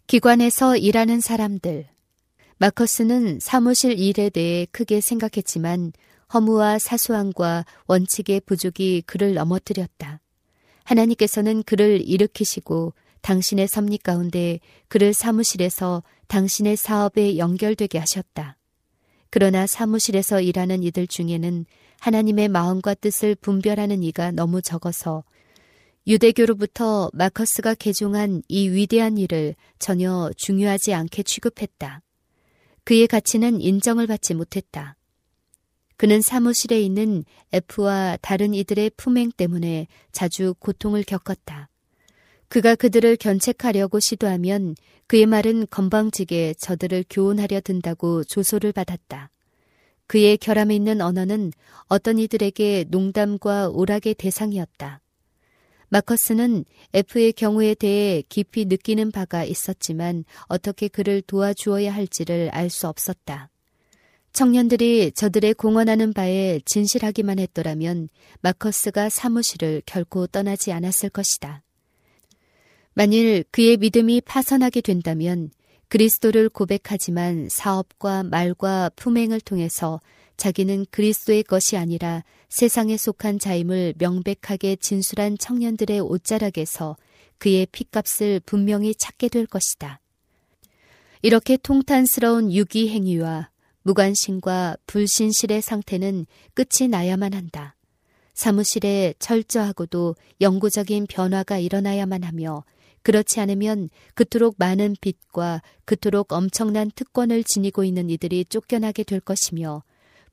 기관에서 0.07 0.75
일하는 0.75 1.21
사람들. 1.21 1.87
마커스는 2.57 3.39
사무실 3.39 3.97
일에 3.97 4.29
대해 4.29 4.67
크게 4.69 4.99
생각했지만 4.99 5.93
허무와 6.33 6.77
사소함과 6.77 7.63
원칙의 7.87 8.41
부족이 8.41 9.03
그를 9.05 9.33
넘어뜨렸다. 9.33 10.19
하나님께서는 10.83 11.63
그를 11.63 12.01
일으키시고 12.05 12.91
당신의 13.23 13.67
섭리 13.67 13.97
가운데 13.97 14.59
그를 14.87 15.13
사무실에서 15.13 16.03
당신의 16.27 16.75
사업에 16.75 17.37
연결되게 17.37 17.97
하셨다. 17.97 18.57
그러나 19.29 19.65
사무실에서 19.65 20.41
일하는 20.41 20.83
이들 20.83 21.07
중에는 21.07 21.65
하나님의 21.99 22.49
마음과 22.49 22.93
뜻을 22.95 23.35
분별하는 23.35 24.03
이가 24.03 24.31
너무 24.31 24.61
적어서 24.61 25.23
유대교로부터 26.05 27.09
마커스가 27.13 27.75
개종한 27.75 28.43
이 28.49 28.67
위대한 28.67 29.17
일을 29.17 29.55
전혀 29.79 30.29
중요하지 30.35 30.93
않게 30.93 31.23
취급했다. 31.23 32.01
그의 32.83 33.07
가치는 33.07 33.61
인정을 33.61 34.05
받지 34.05 34.33
못했다. 34.33 34.97
그는 35.95 36.21
사무실에 36.21 36.81
있는 36.81 37.23
F와 37.53 38.17
다른 38.21 38.53
이들의 38.53 38.91
품행 38.97 39.31
때문에 39.31 39.87
자주 40.11 40.53
고통을 40.59 41.03
겪었다. 41.03 41.69
그가 42.47 42.75
그들을 42.75 43.15
견책하려고 43.17 43.99
시도하면 43.99 44.75
그의 45.07 45.25
말은 45.25 45.67
건방지게 45.69 46.55
저들을 46.59 47.05
교훈하려 47.09 47.61
든다고 47.61 48.23
조소를 48.23 48.71
받았다. 48.71 49.29
그의 50.07 50.37
결함에 50.37 50.75
있는 50.75 51.01
언어는 51.01 51.51
어떤 51.87 52.19
이들에게 52.19 52.85
농담과 52.89 53.69
오락의 53.69 54.15
대상이었다. 54.15 55.01
마커스는 55.89 56.65
F의 56.93 57.33
경우에 57.33 57.75
대해 57.75 58.23
깊이 58.27 58.65
느끼는 58.65 59.11
바가 59.11 59.43
있었지만 59.43 60.25
어떻게 60.47 60.87
그를 60.87 61.21
도와주어야 61.21 61.93
할지를 61.93 62.49
알 62.51 62.69
수 62.69 62.87
없었다. 62.87 63.49
청년들이 64.33 65.11
저들의 65.11 65.53
공언하는 65.53 66.13
바에 66.13 66.59
진실하기만 66.65 67.37
했더라면 67.37 68.09
마커스가 68.41 69.09
사무실을 69.09 69.83
결코 69.85 70.25
떠나지 70.25 70.71
않았을 70.71 71.09
것이다. 71.09 71.61
만일 72.95 73.43
그의 73.51 73.77
믿음이 73.77 74.21
파선하게 74.21 74.81
된다면 74.81 75.49
그리스도를 75.87 76.49
고백하지만 76.49 77.49
사업과 77.49 78.23
말과 78.23 78.89
품행을 78.95 79.41
통해서 79.41 79.99
자기는 80.37 80.87
그리스도의 80.91 81.43
것이 81.43 81.77
아니라 81.77 82.23
세상에 82.49 82.97
속한 82.97 83.39
자임을 83.39 83.95
명백하게 83.97 84.77
진술한 84.77 85.37
청년들의 85.37 85.99
옷자락에서 85.99 86.97
그의 87.37 87.67
핏값을 87.71 88.41
분명히 88.45 88.95
찾게 88.95 89.29
될 89.29 89.45
것이다. 89.45 89.99
이렇게 91.21 91.57
통탄스러운 91.57 92.51
유기 92.51 92.89
행위와 92.89 93.49
무관심과 93.83 94.77
불신실의 94.87 95.61
상태는 95.61 96.25
끝이 96.53 96.87
나야만 96.89 97.33
한다. 97.33 97.75
사무실에 98.33 99.13
철저하고도 99.19 100.15
영구적인 100.41 101.07
변화가 101.07 101.59
일어나야만 101.59 102.23
하며 102.23 102.63
그렇지 103.03 103.39
않으면 103.39 103.89
그토록 104.15 104.55
많은 104.57 104.95
빚과 104.99 105.61
그토록 105.85 106.33
엄청난 106.33 106.89
특권을 106.89 107.43
지니고 107.43 107.83
있는 107.83 108.09
이들이 108.09 108.45
쫓겨나게 108.45 109.03
될 109.03 109.19
것이며 109.19 109.83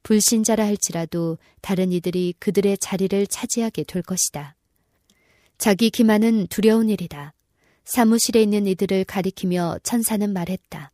불신자라 0.03 0.65
할지라도 0.65 1.39
다른 1.61 1.93
이들이 1.93 2.35
그들의 2.39 2.79
자리를 2.79 3.27
차지하게 3.27 3.85
될 3.85 4.03
것이다. 4.03 4.57
자기 5.59 5.91
기만은 5.91 6.47
두려운 6.47 6.89
일이다. 6.89 7.35
사무실에 7.85 8.43
있는 8.43 8.67
이들을 8.67 9.05
가리키며 9.05 9.81
천사는 9.83 10.33
말했다. 10.33 10.91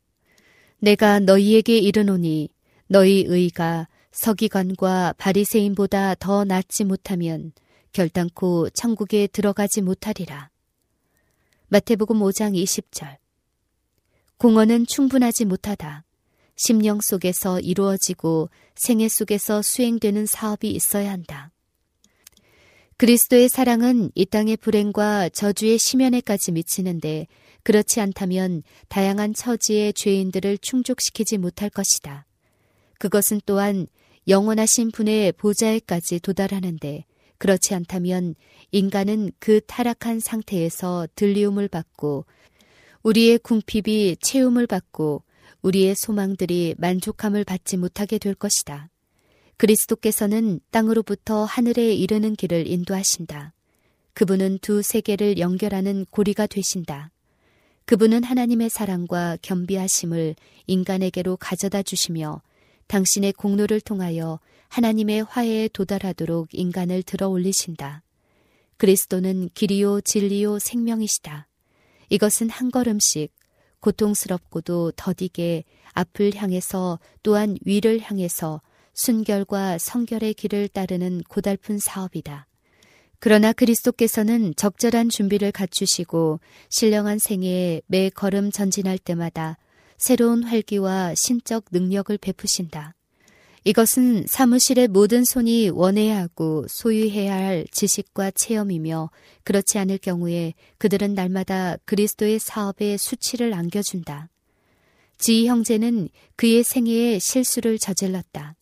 내가 0.78 1.20
너희에게 1.20 1.78
이르노니 1.78 2.48
너희 2.88 3.24
의가 3.26 3.86
서기관과 4.12 5.14
바리새인보다 5.18 6.14
더 6.16 6.44
낫지 6.44 6.84
못하면 6.84 7.52
결단코 7.92 8.70
천국에 8.70 9.26
들어가지 9.26 9.82
못하리라. 9.82 10.50
마태복음 11.68 12.20
5장 12.20 12.54
20절. 12.54 13.16
공헌은 14.38 14.86
충분하지 14.86 15.46
못하다. 15.46 16.04
심령 16.54 17.00
속에서 17.02 17.58
이루어지고 17.58 18.50
생애 18.76 19.08
속에서 19.08 19.62
수행되는 19.62 20.26
사업이 20.26 20.70
있어야 20.70 21.10
한다. 21.10 21.50
그리스도의 22.98 23.48
사랑은 23.48 24.12
이 24.14 24.24
땅의 24.26 24.58
불행과 24.58 25.28
저주의 25.28 25.76
심연에까지 25.76 26.52
미치는데 26.52 27.26
그렇지 27.64 28.00
않다면 28.00 28.62
다양한 28.88 29.34
처지의 29.34 29.94
죄인들을 29.94 30.58
충족시키지 30.58 31.36
못할 31.36 31.68
것이다. 31.68 32.26
그것은 33.00 33.40
또한 33.44 33.88
영원하신 34.28 34.92
분의 34.92 35.32
보좌에까지 35.32 36.20
도달하는데 36.20 37.04
그렇지 37.38 37.74
않다면 37.74 38.34
인간은 38.72 39.32
그 39.38 39.60
타락한 39.66 40.20
상태에서 40.20 41.06
들리움을 41.14 41.68
받고 41.68 42.24
우리의 43.02 43.38
궁핍이 43.38 44.16
채움을 44.20 44.66
받고 44.66 45.22
우리의 45.62 45.94
소망들이 45.96 46.74
만족함을 46.78 47.44
받지 47.44 47.76
못하게 47.76 48.18
될 48.18 48.34
것이다. 48.34 48.88
그리스도께서는 49.56 50.60
땅으로부터 50.70 51.44
하늘에 51.44 51.94
이르는 51.94 52.36
길을 52.36 52.66
인도하신다. 52.66 53.54
그분은 54.12 54.58
두 54.60 54.82
세계를 54.82 55.38
연결하는 55.38 56.06
고리가 56.10 56.46
되신다. 56.46 57.10
그분은 57.84 58.24
하나님의 58.24 58.70
사랑과 58.70 59.36
겸비하심을 59.42 60.34
인간에게로 60.66 61.36
가져다 61.36 61.82
주시며 61.82 62.42
당신의 62.88 63.32
공로를 63.32 63.80
통하여 63.80 64.38
하나님의 64.68 65.24
화해에 65.24 65.68
도달하도록 65.68 66.48
인간을 66.52 67.02
들어 67.02 67.28
올리신다. 67.28 68.02
그리스도는 68.76 69.50
길이요 69.54 70.02
진리요 70.02 70.58
생명이시다. 70.58 71.48
이것은 72.10 72.50
한 72.50 72.70
걸음씩 72.70 73.32
고통스럽고도 73.80 74.92
더디게 74.92 75.64
앞을 75.92 76.34
향해서 76.34 76.98
또한 77.22 77.56
위를 77.64 78.00
향해서 78.00 78.60
순결과 78.94 79.78
성결의 79.78 80.34
길을 80.34 80.68
따르는 80.68 81.22
고달픈 81.28 81.78
사업이다. 81.78 82.46
그러나 83.18 83.52
그리스도께서는 83.52 84.54
적절한 84.56 85.08
준비를 85.08 85.52
갖추시고 85.52 86.40
신령한 86.68 87.18
생애에 87.18 87.82
매 87.86 88.10
걸음 88.10 88.50
전진할 88.50 88.98
때마다 88.98 89.56
새로운 89.98 90.42
활기와 90.44 91.14
신적 91.16 91.66
능력을 91.70 92.16
베푸신다. 92.18 92.94
이것은 93.64 94.26
사무실의 94.28 94.86
모든 94.86 95.24
손이 95.24 95.70
원해야 95.70 96.18
하고 96.18 96.64
소유해야 96.68 97.34
할 97.34 97.66
지식과 97.72 98.30
체험이며 98.30 99.10
그렇지 99.42 99.78
않을 99.78 99.98
경우에 99.98 100.54
그들은 100.78 101.14
날마다 101.14 101.76
그리스도의 101.84 102.38
사업에 102.38 102.96
수치를 102.96 103.52
안겨준다. 103.54 104.28
지희 105.18 105.48
형제는 105.48 106.10
그의 106.36 106.62
생애에 106.62 107.18
실수를 107.18 107.78
저질렀다. 107.78 108.54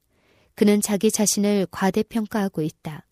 그는 0.54 0.80
자기 0.80 1.10
자신을 1.10 1.66
과대평가하고 1.70 2.62
있다. 2.62 3.04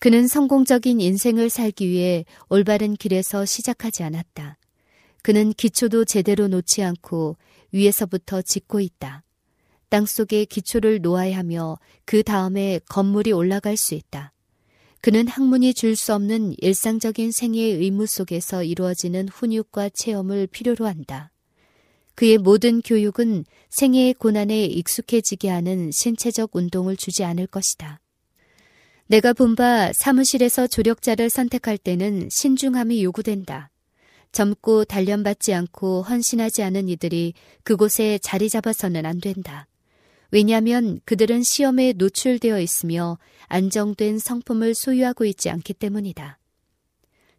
그는 0.00 0.26
성공적인 0.26 1.00
인생을 1.00 1.50
살기 1.50 1.88
위해 1.88 2.24
올바른 2.48 2.94
길에서 2.96 3.44
시작하지 3.44 4.02
않았다. 4.02 4.58
그는 5.22 5.52
기초도 5.52 6.04
제대로 6.04 6.48
놓지 6.48 6.82
않고 6.82 7.36
위에서부터 7.72 8.42
짓고 8.42 8.80
있다. 8.80 9.24
땅 9.88 10.06
속에 10.06 10.44
기초를 10.44 11.00
놓아야 11.00 11.36
하며 11.38 11.78
그 12.04 12.22
다음에 12.22 12.80
건물이 12.88 13.32
올라갈 13.32 13.76
수 13.76 13.94
있다. 13.94 14.32
그는 15.00 15.26
학문이 15.26 15.74
줄 15.74 15.96
수 15.96 16.14
없는 16.14 16.54
일상적인 16.58 17.32
생애의 17.32 17.72
의무 17.78 18.06
속에서 18.06 18.62
이루어지는 18.62 19.28
훈육과 19.28 19.90
체험을 19.90 20.46
필요로 20.46 20.86
한다. 20.86 21.32
그의 22.14 22.38
모든 22.38 22.80
교육은 22.82 23.44
생애의 23.70 24.14
고난에 24.14 24.64
익숙해지게 24.64 25.48
하는 25.48 25.90
신체적 25.92 26.54
운동을 26.54 26.96
주지 26.96 27.24
않을 27.24 27.48
것이다. 27.48 28.00
내가 29.08 29.32
본 29.32 29.56
바 29.56 29.92
사무실에서 29.92 30.68
조력자를 30.68 31.30
선택할 31.30 31.78
때는 31.78 32.28
신중함이 32.30 33.02
요구된다. 33.02 33.71
젊고 34.32 34.86
단련받지 34.86 35.54
않고 35.54 36.02
헌신하지 36.02 36.62
않은 36.62 36.88
이들이 36.88 37.34
그곳에 37.62 38.18
자리 38.18 38.48
잡아서는 38.48 39.06
안 39.06 39.20
된다. 39.20 39.66
왜냐하면 40.30 40.98
그들은 41.04 41.42
시험에 41.42 41.92
노출되어 41.92 42.58
있으며 42.58 43.18
안정된 43.48 44.18
성품을 44.18 44.74
소유하고 44.74 45.26
있지 45.26 45.50
않기 45.50 45.74
때문이다. 45.74 46.38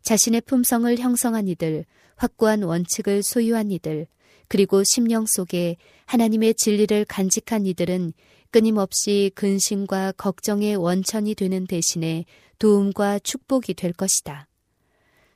자신의 0.04 0.41
품성을 0.41 0.96
형성한 1.00 1.48
이들, 1.48 1.86
확고한 2.16 2.62
원칙을 2.62 3.24
소유한 3.24 3.72
이들, 3.72 4.06
그리고 4.48 4.84
심령 4.84 5.26
속에 5.26 5.78
하나님의 6.06 6.54
진리를 6.54 7.06
간직한 7.06 7.66
이들은 7.66 8.14
끊임없이 8.52 9.32
근심과 9.34 10.12
걱정의 10.12 10.76
원천이 10.76 11.34
되는 11.34 11.66
대신에 11.66 12.26
도움과 12.60 13.18
축복이 13.20 13.74
될 13.74 13.94
것이다. 13.94 14.48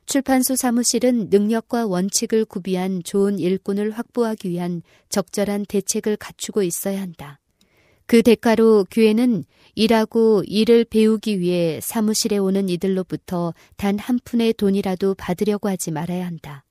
출판소 0.08 0.56
사무실은 0.56 1.28
능력과 1.30 1.86
원칙을 1.86 2.46
구비한 2.46 3.04
좋은 3.04 3.40
일꾼을 3.40 3.92
확보하기 3.92 4.50
위한 4.50 4.82
적절한 5.10 5.66
대책을 5.66 6.16
갖추고 6.16 6.64
있어야 6.64 7.02
한다. 7.02 7.40
그 8.06 8.24
대가로 8.24 8.86
교회는 8.90 9.44
일하고 9.76 10.44
일을 10.48 10.86
배우기 10.86 11.42
위해 11.42 11.82
사무실에 11.84 12.38
오는 12.38 12.70
이들로부터 12.70 13.54
단 13.76 14.00
한 14.00 14.18
푼의 14.24 14.54
돈이라도 14.54 15.16
받으려고 15.16 15.68
하지 15.68 15.92
말아야 15.92 16.26
한다. 16.26 16.64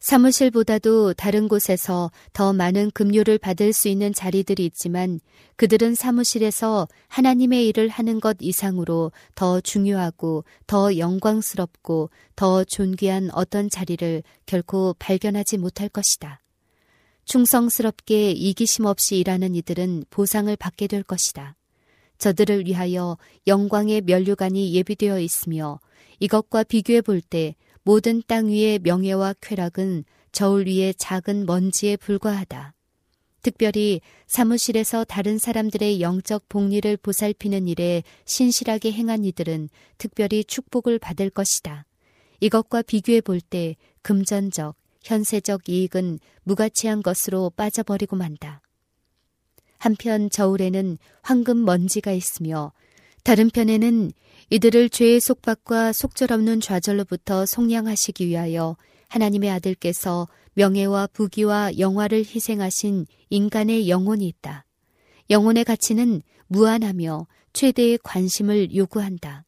사무실보다도 0.00 1.14
다른 1.14 1.48
곳에서 1.48 2.10
더 2.32 2.52
많은 2.52 2.90
급료를 2.92 3.38
받을 3.38 3.72
수 3.72 3.88
있는 3.88 4.12
자리들이 4.12 4.64
있지만 4.66 5.20
그들은 5.56 5.94
사무실에서 5.94 6.86
하나님의 7.08 7.66
일을 7.68 7.88
하는 7.88 8.20
것 8.20 8.36
이상으로 8.40 9.10
더 9.34 9.60
중요하고 9.60 10.44
더 10.66 10.96
영광스럽고 10.96 12.10
더 12.36 12.64
존귀한 12.64 13.30
어떤 13.32 13.68
자리를 13.68 14.22
결코 14.46 14.94
발견하지 14.98 15.58
못할 15.58 15.88
것이다. 15.88 16.40
충성스럽게 17.24 18.30
이기심 18.30 18.86
없이 18.86 19.18
일하는 19.18 19.54
이들은 19.54 20.04
보상을 20.10 20.54
받게 20.56 20.86
될 20.86 21.02
것이다. 21.02 21.56
저들을 22.18 22.66
위하여 22.66 23.18
영광의 23.46 24.02
면류관이 24.02 24.72
예비되어 24.74 25.20
있으며 25.20 25.78
이것과 26.20 26.64
비교해 26.64 27.00
볼때 27.00 27.54
모든 27.82 28.22
땅 28.26 28.48
위의 28.48 28.78
명예와 28.80 29.34
쾌락은 29.40 30.04
저울 30.32 30.66
위의 30.66 30.94
작은 30.94 31.46
먼지에 31.46 31.96
불과하다. 31.96 32.74
특별히 33.42 34.00
사무실에서 34.26 35.04
다른 35.04 35.38
사람들의 35.38 36.00
영적 36.00 36.48
복리를 36.48 36.96
보살피는 36.98 37.68
일에 37.68 38.02
신실하게 38.24 38.92
행한 38.92 39.24
이들은 39.24 39.68
특별히 39.96 40.44
축복을 40.44 40.98
받을 40.98 41.30
것이다. 41.30 41.86
이것과 42.40 42.82
비교해 42.82 43.20
볼 43.20 43.40
때 43.40 43.76
금전적, 44.02 44.76
현세적 45.02 45.68
이익은 45.68 46.18
무가치한 46.42 47.02
것으로 47.02 47.50
빠져버리고 47.50 48.16
만다. 48.16 48.60
한편 49.78 50.28
저울에는 50.28 50.98
황금 51.22 51.64
먼지가 51.64 52.12
있으며 52.12 52.72
다른 53.22 53.50
편에는 53.50 54.12
이들을 54.50 54.88
죄의 54.88 55.20
속박과 55.20 55.92
속절없는 55.92 56.60
좌절로부터 56.60 57.44
속량하시기 57.44 58.26
위하여 58.26 58.76
하나님의 59.08 59.50
아들께서 59.50 60.26
명예와 60.54 61.08
부귀와 61.08 61.78
영화를 61.78 62.20
희생하신 62.20 63.06
인간의 63.28 63.90
영혼이 63.90 64.26
있다. 64.26 64.64
영혼의 65.28 65.64
가치는 65.64 66.22
무한하며 66.46 67.26
최대의 67.52 67.98
관심을 68.02 68.74
요구한다. 68.74 69.44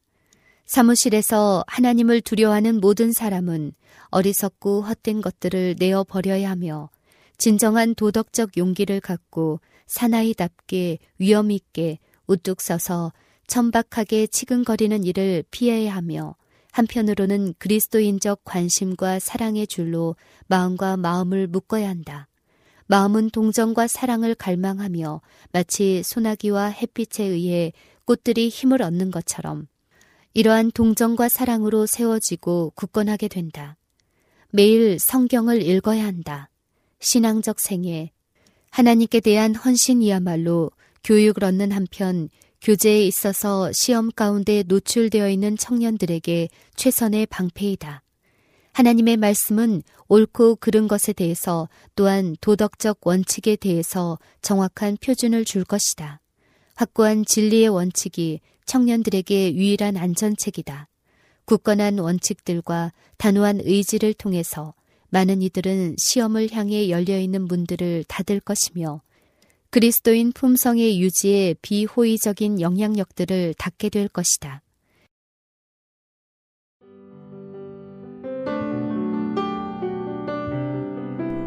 사무실에서 0.65 1.63
하나님을 1.67 2.21
두려워하는 2.21 2.79
모든 2.79 3.11
사람은 3.11 3.73
어리석고 4.09 4.83
헛된 4.83 5.21
것들을 5.21 5.75
내어 5.79 6.03
버려야 6.03 6.51
하며 6.51 6.89
진정한 7.37 7.95
도덕적 7.95 8.55
용기를 8.55 9.01
갖고 9.01 9.59
사나이답게 9.87 10.99
위험있게 11.17 11.97
우뚝 12.27 12.61
서서 12.61 13.11
천박하게 13.51 14.27
치근거리는 14.27 15.03
일을 15.03 15.43
피해야 15.51 15.93
하며 15.93 16.37
한편으로는 16.71 17.55
그리스도인적 17.59 18.45
관심과 18.45 19.19
사랑의 19.19 19.67
줄로 19.67 20.15
마음과 20.47 20.95
마음을 20.95 21.47
묶어야 21.47 21.89
한다. 21.89 22.29
마음은 22.87 23.29
동정과 23.31 23.87
사랑을 23.87 24.35
갈망하며 24.35 25.19
마치 25.51 26.01
소나기와 26.01 26.67
햇빛에 26.67 27.25
의해 27.25 27.73
꽃들이 28.05 28.47
힘을 28.47 28.81
얻는 28.81 29.11
것처럼 29.11 29.67
이러한 30.33 30.71
동정과 30.71 31.27
사랑으로 31.27 31.87
세워지고 31.87 32.71
굳건하게 32.75 33.27
된다. 33.27 33.75
매일 34.51 34.97
성경을 34.97 35.61
읽어야 35.61 36.05
한다. 36.05 36.49
신앙적 37.01 37.59
생애, 37.59 38.11
하나님께 38.69 39.19
대한 39.19 39.55
헌신이야말로 39.55 40.71
교육을 41.03 41.43
얻는 41.43 41.73
한편 41.73 42.29
교제에 42.61 43.07
있어서 43.07 43.71
시험 43.73 44.11
가운데 44.11 44.63
노출되어 44.67 45.29
있는 45.29 45.57
청년들에게 45.57 46.47
최선의 46.75 47.25
방패이다. 47.25 48.03
하나님의 48.73 49.17
말씀은 49.17 49.81
옳고 50.07 50.57
그른 50.57 50.87
것에 50.87 51.11
대해서 51.11 51.67
또한 51.95 52.35
도덕적 52.39 52.99
원칙에 53.01 53.55
대해서 53.55 54.19
정확한 54.43 54.97
표준을 55.01 55.43
줄 55.43 55.63
것이다. 55.63 56.21
확고한 56.75 57.25
진리의 57.25 57.69
원칙이 57.69 58.39
청년들에게 58.65 59.55
유일한 59.55 59.97
안전책이다. 59.97 60.87
굳건한 61.45 61.97
원칙들과 61.97 62.93
단호한 63.17 63.61
의지를 63.63 64.13
통해서 64.13 64.75
많은 65.09 65.41
이들은 65.41 65.95
시험을 65.97 66.51
향해 66.51 66.89
열려있는 66.89 67.41
문들을 67.47 68.05
닫을 68.07 68.39
것이며 68.39 69.01
그리스도인 69.71 70.33
품성의 70.33 70.99
유지에 70.99 71.55
비호의적인 71.61 72.59
영향력들을 72.59 73.53
닫게 73.57 73.87
될 73.87 74.09
것이다. 74.09 74.61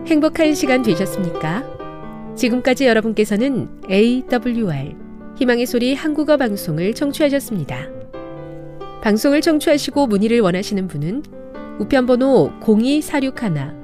행복한 0.06 0.54
시간 0.54 0.80
되셨습니까? 0.80 2.34
지금까지 2.34 2.86
여러분께서는 2.86 3.68
AWR 3.90 4.96
희망의 5.36 5.66
소리 5.66 5.94
한국어 5.94 6.38
방송을 6.38 6.94
청취하셨습니다. 6.94 7.76
방송을 9.02 9.42
청취하시고 9.42 10.06
문의를 10.06 10.40
원하시는 10.40 10.88
분은 10.88 11.24
우편번호 11.78 12.52
02461 12.60 13.83